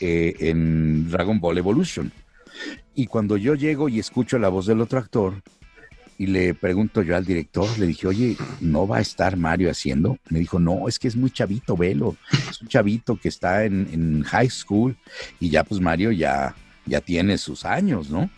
[0.00, 2.12] eh, en Dragon Ball Evolution.
[2.94, 5.42] Y cuando yo llego y escucho la voz del otro actor
[6.18, 10.18] y le pregunto yo al director, le dije, oye, ¿no va a estar Mario haciendo?
[10.28, 12.16] Me dijo, no, es que es muy chavito, velo.
[12.50, 14.96] Es un chavito que está en, high school
[15.38, 16.54] y ya pues Mario ya,
[16.88, 18.30] ya tiene sus años, ¿no?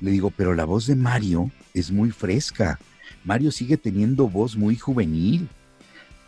[0.00, 2.78] Le digo, pero la voz de Mario es muy fresca.
[3.24, 5.48] Mario sigue teniendo voz muy juvenil.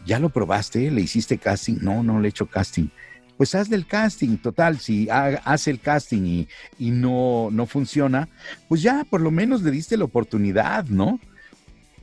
[0.06, 0.90] ¿Ya lo probaste?
[0.90, 1.78] ¿Le hiciste casting?
[1.80, 2.88] No, no le he hecho casting
[3.36, 6.46] pues hazle el casting, total, si hace el casting
[6.78, 8.28] y, no, no funciona,
[8.68, 11.18] pues ya por lo menos le diste la oportunidad, ¿no?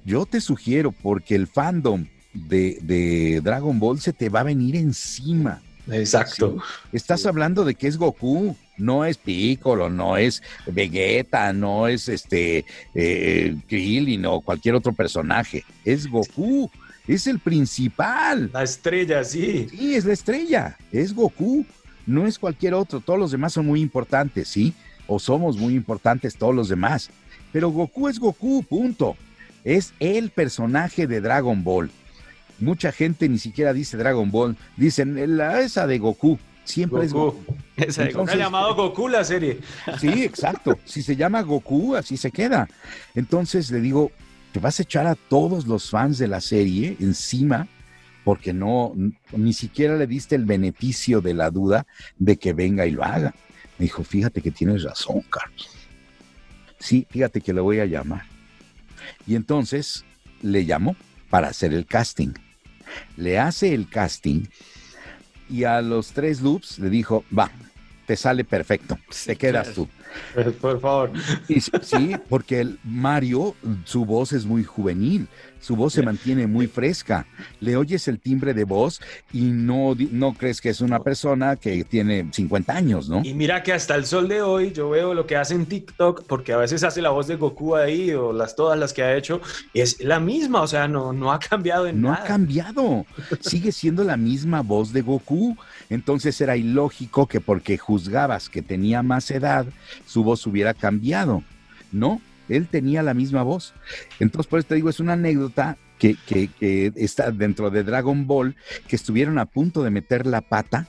[0.03, 5.61] Yo te sugiero, porque el fandom de, Dragon Ball se te va a venir encima.
[5.89, 6.57] Exacto.
[6.91, 12.65] Estás hablando de que es Goku, no es Piccolo, no es Vegeta, no es este
[12.95, 15.63] eh, Krillin o cualquier otro personaje.
[15.85, 16.69] Es Goku
[17.07, 18.49] es el principal.
[18.53, 19.67] La estrella, sí.
[19.69, 21.65] Sí, es la estrella, es Goku,
[22.05, 24.73] no es cualquier otro, todos los demás son muy importantes, ¿sí?
[25.07, 27.09] O somos muy importantes todos los demás.
[27.51, 29.17] Pero Goku es Goku, punto.
[29.63, 31.91] Es el personaje de Dragon Ball.
[32.59, 36.39] Mucha gente ni siquiera dice Dragon Ball, dicen la esa de Goku.
[36.71, 37.55] Siempre es Goku.
[37.77, 39.59] Ha llamado Goku la serie.
[39.99, 40.79] Sí, exacto.
[40.85, 42.69] Si se llama Goku, así se queda.
[43.13, 44.11] Entonces le digo,
[44.53, 47.67] te vas a echar a todos los fans de la serie encima
[48.23, 48.93] porque no,
[49.33, 53.33] ni siquiera le diste el beneficio de la duda de que venga y lo haga.
[53.77, 55.69] Me dijo, fíjate que tienes razón, Carlos.
[56.79, 58.23] Sí, fíjate que le voy a llamar.
[59.27, 60.05] Y entonces
[60.41, 60.95] le llamó
[61.29, 62.33] para hacer el casting.
[63.17, 64.45] Le hace el casting
[65.51, 67.51] y a los tres loops le dijo, va,
[68.07, 69.87] te sale perfecto, te quedas tú.
[70.59, 71.11] Por favor.
[71.81, 75.27] sí, porque el Mario, su voz es muy juvenil,
[75.61, 77.25] su voz se mantiene muy fresca.
[77.59, 78.99] Le oyes el timbre de voz
[79.31, 83.21] y no, no crees que es una persona que tiene 50 años, ¿no?
[83.23, 86.25] Y mira que hasta el sol de hoy yo veo lo que hace en TikTok,
[86.25, 89.15] porque a veces hace la voz de Goku ahí o las todas las que ha
[89.15, 89.39] hecho,
[89.73, 92.17] es la misma, o sea, no, no ha cambiado en nada.
[92.17, 93.05] No ha cambiado,
[93.39, 95.55] sigue siendo la misma voz de Goku.
[95.89, 99.65] Entonces era ilógico que porque juzgabas que tenía más edad,
[100.05, 101.43] su voz hubiera cambiado.
[101.91, 102.21] No,
[102.55, 103.73] él tenía la misma voz.
[104.19, 108.55] Entonces, por eso te digo, es una anécdota que, está dentro de Dragon Ball,
[108.87, 110.87] que estuvieron a punto de meter la pata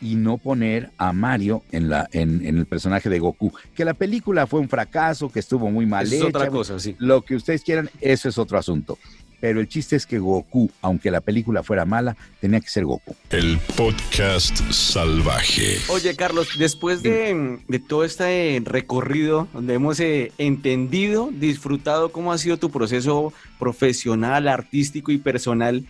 [0.00, 3.52] y no poner a Mario en, la, en, el personaje de Goku.
[3.74, 6.96] Que la película fue un fracaso, que estuvo muy mal es otra cosa, sí.
[6.98, 8.98] Lo que ustedes quieran, eso es otro asunto
[9.40, 13.16] pero el chiste es que Goku, aunque la película fuera mala, tenía que ser Goku.
[13.30, 15.78] El podcast salvaje.
[15.88, 22.58] Oye, Carlos, después de, todo este recorrido donde hemos eh, entendido, disfrutado cómo ha sido
[22.58, 25.84] tu proceso profesional, artístico y personal,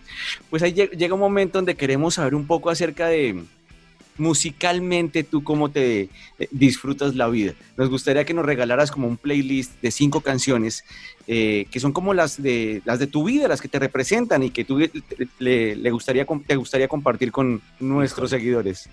[0.49, 3.43] pues ahí llega un momento donde queremos saber un poco acerca de
[4.17, 6.09] musicalmente tú cómo te eh,
[6.51, 7.53] disfrutas la vida.
[7.77, 10.83] Nos gustaría que nos regalaras como un playlist de cinco canciones
[11.27, 14.49] eh, que son como las de las de tu vida, las que te representan y
[14.49, 14.79] que tú
[15.39, 18.89] le, gustaría te gustaría compartir con nuestros seguidores.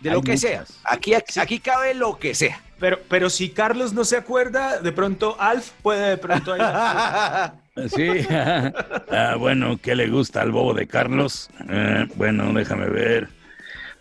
[0.00, 0.64] De lo que sea.
[0.84, 2.60] Aquí, aquí cabe lo que sea.
[2.78, 6.54] Pero, pero si Carlos no se acuerda, de pronto Alf puede de pronto
[7.88, 11.50] Sí, ah, bueno, ¿qué le gusta al bobo de Carlos?
[11.68, 13.28] Eh, bueno, déjame ver.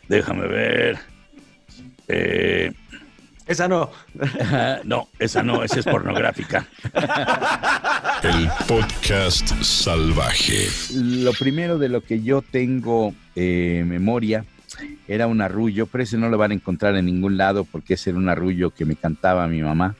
[0.09, 0.97] Déjame ver.
[2.07, 2.73] Eh,
[3.45, 3.91] esa no.
[4.83, 6.67] no, esa no, esa es pornográfica.
[8.23, 10.67] El podcast salvaje.
[10.95, 14.45] Lo primero de lo que yo tengo eh, memoria
[15.07, 18.09] era un arrullo, pero ese no lo van a encontrar en ningún lado porque ese
[18.09, 19.95] era un arrullo que me cantaba mi mamá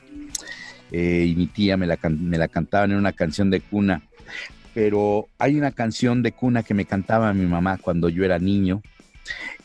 [0.90, 4.02] eh, y mi tía me la, me la cantaban en una canción de cuna.
[4.74, 8.82] Pero hay una canción de cuna que me cantaba mi mamá cuando yo era niño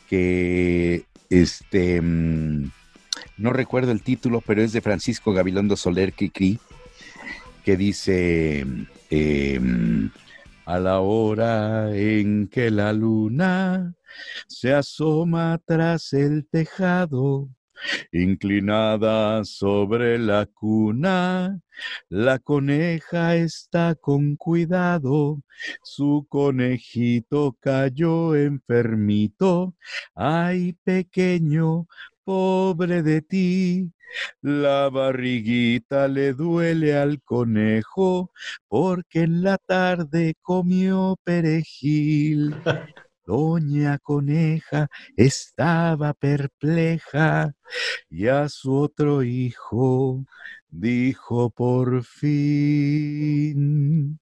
[0.08, 2.70] que este mm,
[3.38, 8.64] no recuerdo el título, pero es de Francisco Gabilondo Soler que dice
[9.10, 10.10] em,
[10.64, 13.94] a la hora en que la luna
[14.46, 17.48] se asoma tras el tejado,
[18.12, 21.60] Inclinada sobre la cuna,
[22.08, 25.42] la coneja está con cuidado.
[25.82, 29.74] Su conejito cayó enfermito.
[30.14, 31.86] Ay, pequeño,
[32.24, 33.92] pobre de ti.
[34.40, 38.32] La barriguita le duele al conejo
[38.68, 42.54] porque en la tarde comió perejil.
[43.26, 47.54] Doña Coneja estaba perpleja
[48.08, 50.24] y a su otro hijo
[50.68, 54.20] dijo por fin,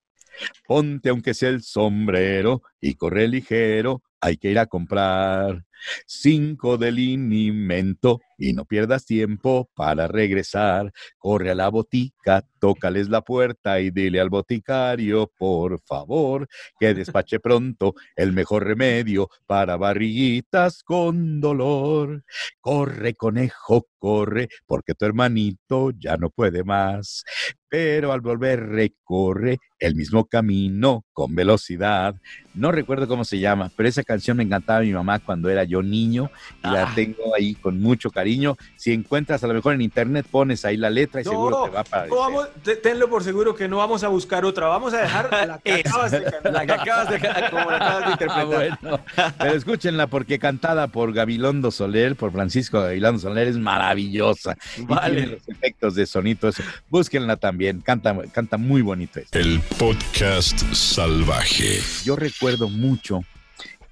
[0.67, 5.67] ponte aunque sea el sombrero y corre ligero, hay que ir a comprar
[6.07, 10.91] cinco de linimento y no pierdas tiempo para regresar.
[11.19, 16.49] Corre a la botica, tócales la puerta y dile al boticario, por favor,
[16.81, 22.25] que despache pronto el mejor remedio para barriguitas con dolor.
[22.63, 27.25] Corre, conejo, corre, porque tu hermanito ya no puede más.
[27.69, 32.15] Pero al volver recorre el mismo camino con velocidad.
[32.55, 35.65] No recuerdo cómo se llama, pero esa canción me encantaba a mi mamá cuando era
[35.65, 36.31] yo niño
[36.63, 36.93] y la Ah.
[36.95, 38.57] tengo ahí con mucho cariño.
[38.77, 41.79] Si encuentras a lo mejor en internet, pones ahí la letra y seguro te va
[41.79, 42.11] a aparecer.
[42.11, 44.69] no vamos, te- tenlo por seguro que no vamos a buscar otra.
[44.69, 46.53] Vamos a dejar la que acabas de cantar.
[46.53, 47.19] La que acabas de,
[47.51, 48.47] como la acabas de Ah, interpretar.
[48.47, 49.01] bueno.
[49.39, 54.57] Pero escúchenla porque cantada por Gabilondo Soler, por Francisco Gabilondo Soler, es maravillosa.
[54.79, 55.17] Y Vale.
[55.17, 56.63] tiene los efectos de sonito, eso.
[56.89, 59.37] Búsquenla también, canta, canta muy bonito esto.
[59.39, 61.81] El podcast salvaje.
[62.05, 63.25] Yo recuerdo mucho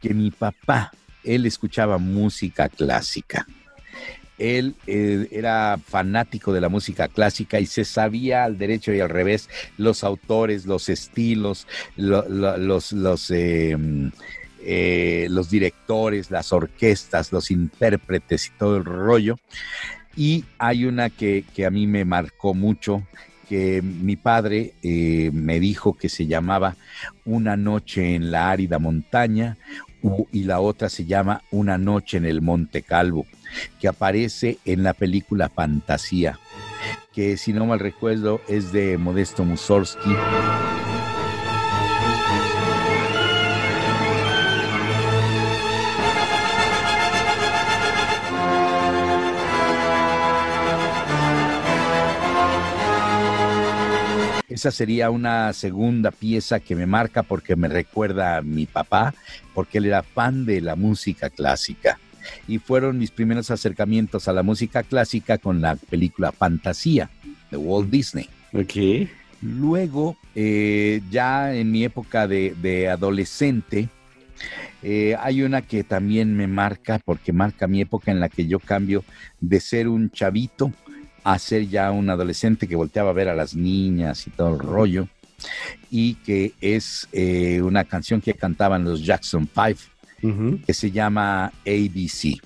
[0.01, 0.93] que mi papá,
[1.25, 3.47] él escuchaba música clásica.
[4.39, 9.09] Él eh, era fanático de la música clásica y se sabía al derecho y al
[9.09, 9.49] revés
[9.79, 13.77] los autores, los estilos, lo- lo- los, los, eh,
[14.65, 19.39] eh, los directores, las orquestas, los intérpretes y todo el rollo.
[20.17, 23.07] Y hay una que, que a mí me marcó mucho,
[23.53, 26.75] que mi padre eh, me dijo que se llamaba
[27.27, 29.59] Una noche en la árida montaña
[30.33, 33.27] y la otra se llama Una noche en el Monte Calvo,
[33.79, 36.39] que aparece en la película Fantasía,
[37.13, 40.17] que si no mal recuerdo es de Modesto Mussorgsky.
[54.53, 59.15] Esa sería una segunda pieza que me marca porque me recuerda a mi papá,
[59.55, 61.99] porque él era fan de la música clásica.
[62.47, 67.09] Y fueron mis primeros acercamientos a la música clásica con la película Fantasía
[67.51, 68.29] de Walt Disney.
[68.53, 69.09] Ok.
[69.41, 73.89] Luego, eh, ya en mi época de, de adolescente,
[74.83, 78.59] eh, hay una que también me marca, porque marca mi época en la que yo
[78.59, 79.03] cambio
[79.41, 80.73] de ser un chavito
[81.25, 84.59] a ser ya un adolescente que volteaba a ver a las niñas y todo el
[84.59, 85.09] rollo,
[85.91, 89.79] y que es eh, una canción que cantaban los Jackson Five,
[90.67, 92.41] que se llama ABC.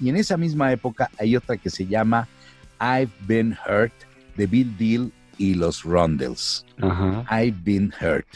[0.00, 2.26] Y en esa misma época hay otra que se llama
[2.80, 3.92] I've Been Hurt
[4.36, 6.64] de Bill Deal y los Rondels.
[7.30, 8.26] I've Been Hurt.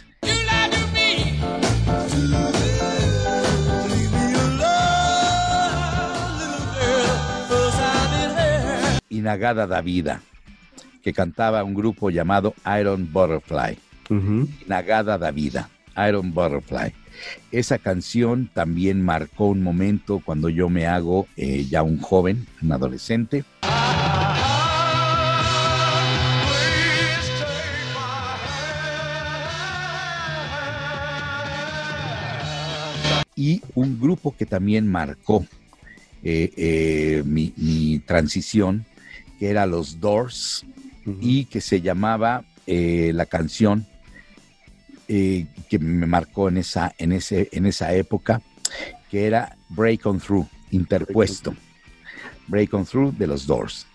[9.27, 10.23] Inagada da Vida,
[11.03, 13.77] que cantaba un grupo llamado Iron Butterfly.
[14.65, 15.69] Inagada da Vida,
[16.09, 16.95] Iron Butterfly.
[17.51, 22.71] Esa canción también marcó un momento cuando yo me hago eh, ya un joven, un
[22.71, 23.43] adolescente.
[33.35, 35.45] Y un grupo que también marcó
[36.23, 38.87] eh, eh, mi, mi transición,
[39.39, 40.65] que era los Doors,
[41.21, 43.87] y que se llamaba eh, la canción
[45.09, 48.43] eh, que me marcó en esa, en, ese, en esa época,
[49.11, 51.55] que era Break On Through, interpuesto.
[52.49, 53.87] Break On Through de los Doors.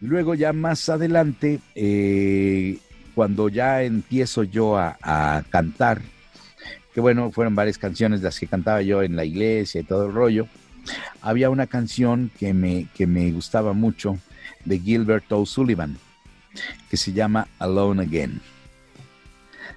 [0.00, 2.78] Luego ya más adelante, eh,
[3.14, 6.00] cuando ya empiezo yo a, a cantar,
[6.94, 10.12] que bueno, fueron varias canciones las que cantaba yo en la iglesia y todo el
[10.12, 10.46] rollo,
[11.20, 14.18] había una canción que me, que me gustaba mucho
[14.64, 15.98] de Gilbert O'Sullivan,
[16.88, 18.40] que se llama Alone Again.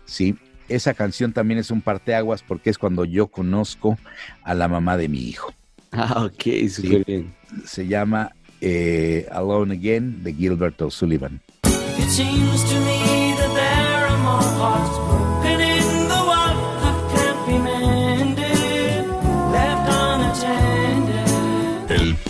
[0.06, 0.36] Sí,
[0.70, 3.98] esa canción también es un parteaguas porque es cuando yo conozco
[4.44, 5.54] a la mamá de mi hijo.
[5.94, 7.34] Ah, ok, súper bien.
[7.66, 11.40] Se llama eh, Alone Again de Gilbert O'Sullivan.
[11.64, 15.27] It seems to me that there are more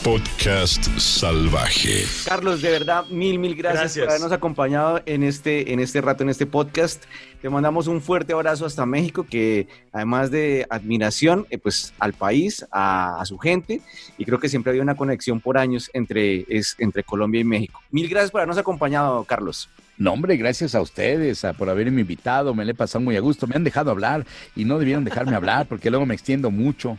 [0.08, 2.06] podcast salvaje.
[2.26, 4.06] Carlos, de verdad, mil, mil gracias, Gracias.
[4.06, 7.04] por habernos acompañado en este, en este rato, en este podcast.
[7.42, 12.66] Te mandamos un fuerte abrazo hasta México, que además de admiración, eh, pues al país,
[12.72, 13.82] a, a su gente,
[14.18, 17.44] y creo que siempre ha habido una conexión por años entre, es, entre Colombia y
[17.44, 17.82] México.
[17.92, 19.68] Mil gracias por habernos acompañado, Carlos.
[20.00, 23.48] No, hombre, gracias a ustedes por haberme invitado, me le he pasado muy a gusto,
[23.48, 24.26] me han dejado hablar
[24.56, 26.98] y no debieron dejarme hablar porque luego me extiendo mucho.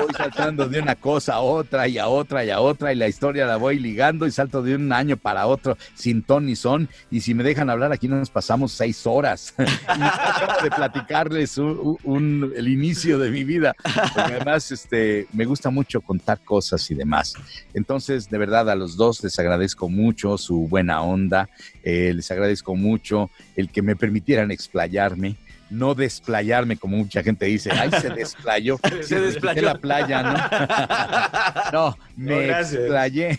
[0.00, 3.08] Voy saltando de una cosa a otra y a otra y a otra y la
[3.08, 6.88] historia la voy ligando y salto de un año para otro sin ton ni son
[7.10, 9.52] y si me dejan hablar aquí nos pasamos seis horas
[10.62, 13.74] de platicarles un- un- el inicio de mi vida
[14.14, 17.34] porque además este, me gusta mucho contar cosas y demás.
[17.74, 21.48] Entonces, de verdad, a los dos les agradezco mucho su buena onda,
[21.82, 25.36] eh, les agradezco mucho el que me permitieran explayarme,
[25.70, 29.62] no desplayarme como mucha gente dice, ay, se desplayó, Se Sí, desplayó.
[29.62, 31.72] la playa, ¿no?
[31.72, 33.38] No, me explayé,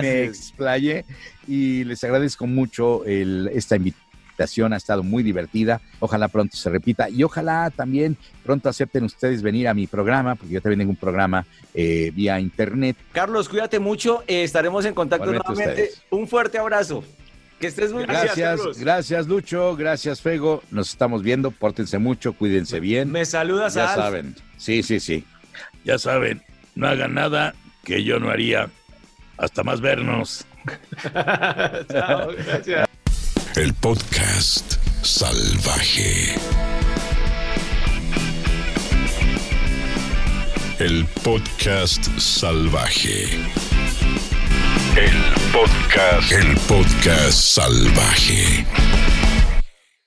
[0.00, 1.04] me explayé
[1.46, 7.08] y les agradezco mucho el, esta invitación, ha estado muy divertida, ojalá pronto se repita
[7.08, 10.96] y ojalá también pronto acepten ustedes venir a mi programa, porque yo también tengo un
[10.96, 12.96] programa eh, vía internet.
[13.12, 15.82] Carlos, cuídate mucho, eh, estaremos en contacto Igualmente nuevamente.
[15.90, 16.02] ustedes.
[16.10, 17.04] Un fuerte abrazo.
[17.62, 18.18] Que estés muy bien.
[18.20, 23.12] Gracias, gracias Lucho, gracias Fego, nos estamos viendo, pórtense mucho, cuídense bien.
[23.12, 24.02] Me saludas Ya a Alf.
[24.02, 25.24] saben, sí, sí, sí.
[25.84, 26.42] Ya saben,
[26.74, 28.68] no hagan nada que yo no haría.
[29.36, 30.44] Hasta más vernos.
[31.92, 32.88] Chao, gracias.
[33.54, 34.72] El podcast
[35.02, 36.34] salvaje.
[40.80, 43.28] El podcast salvaje.
[44.96, 45.10] El
[45.52, 46.30] podcast.
[46.32, 48.66] El podcast salvaje.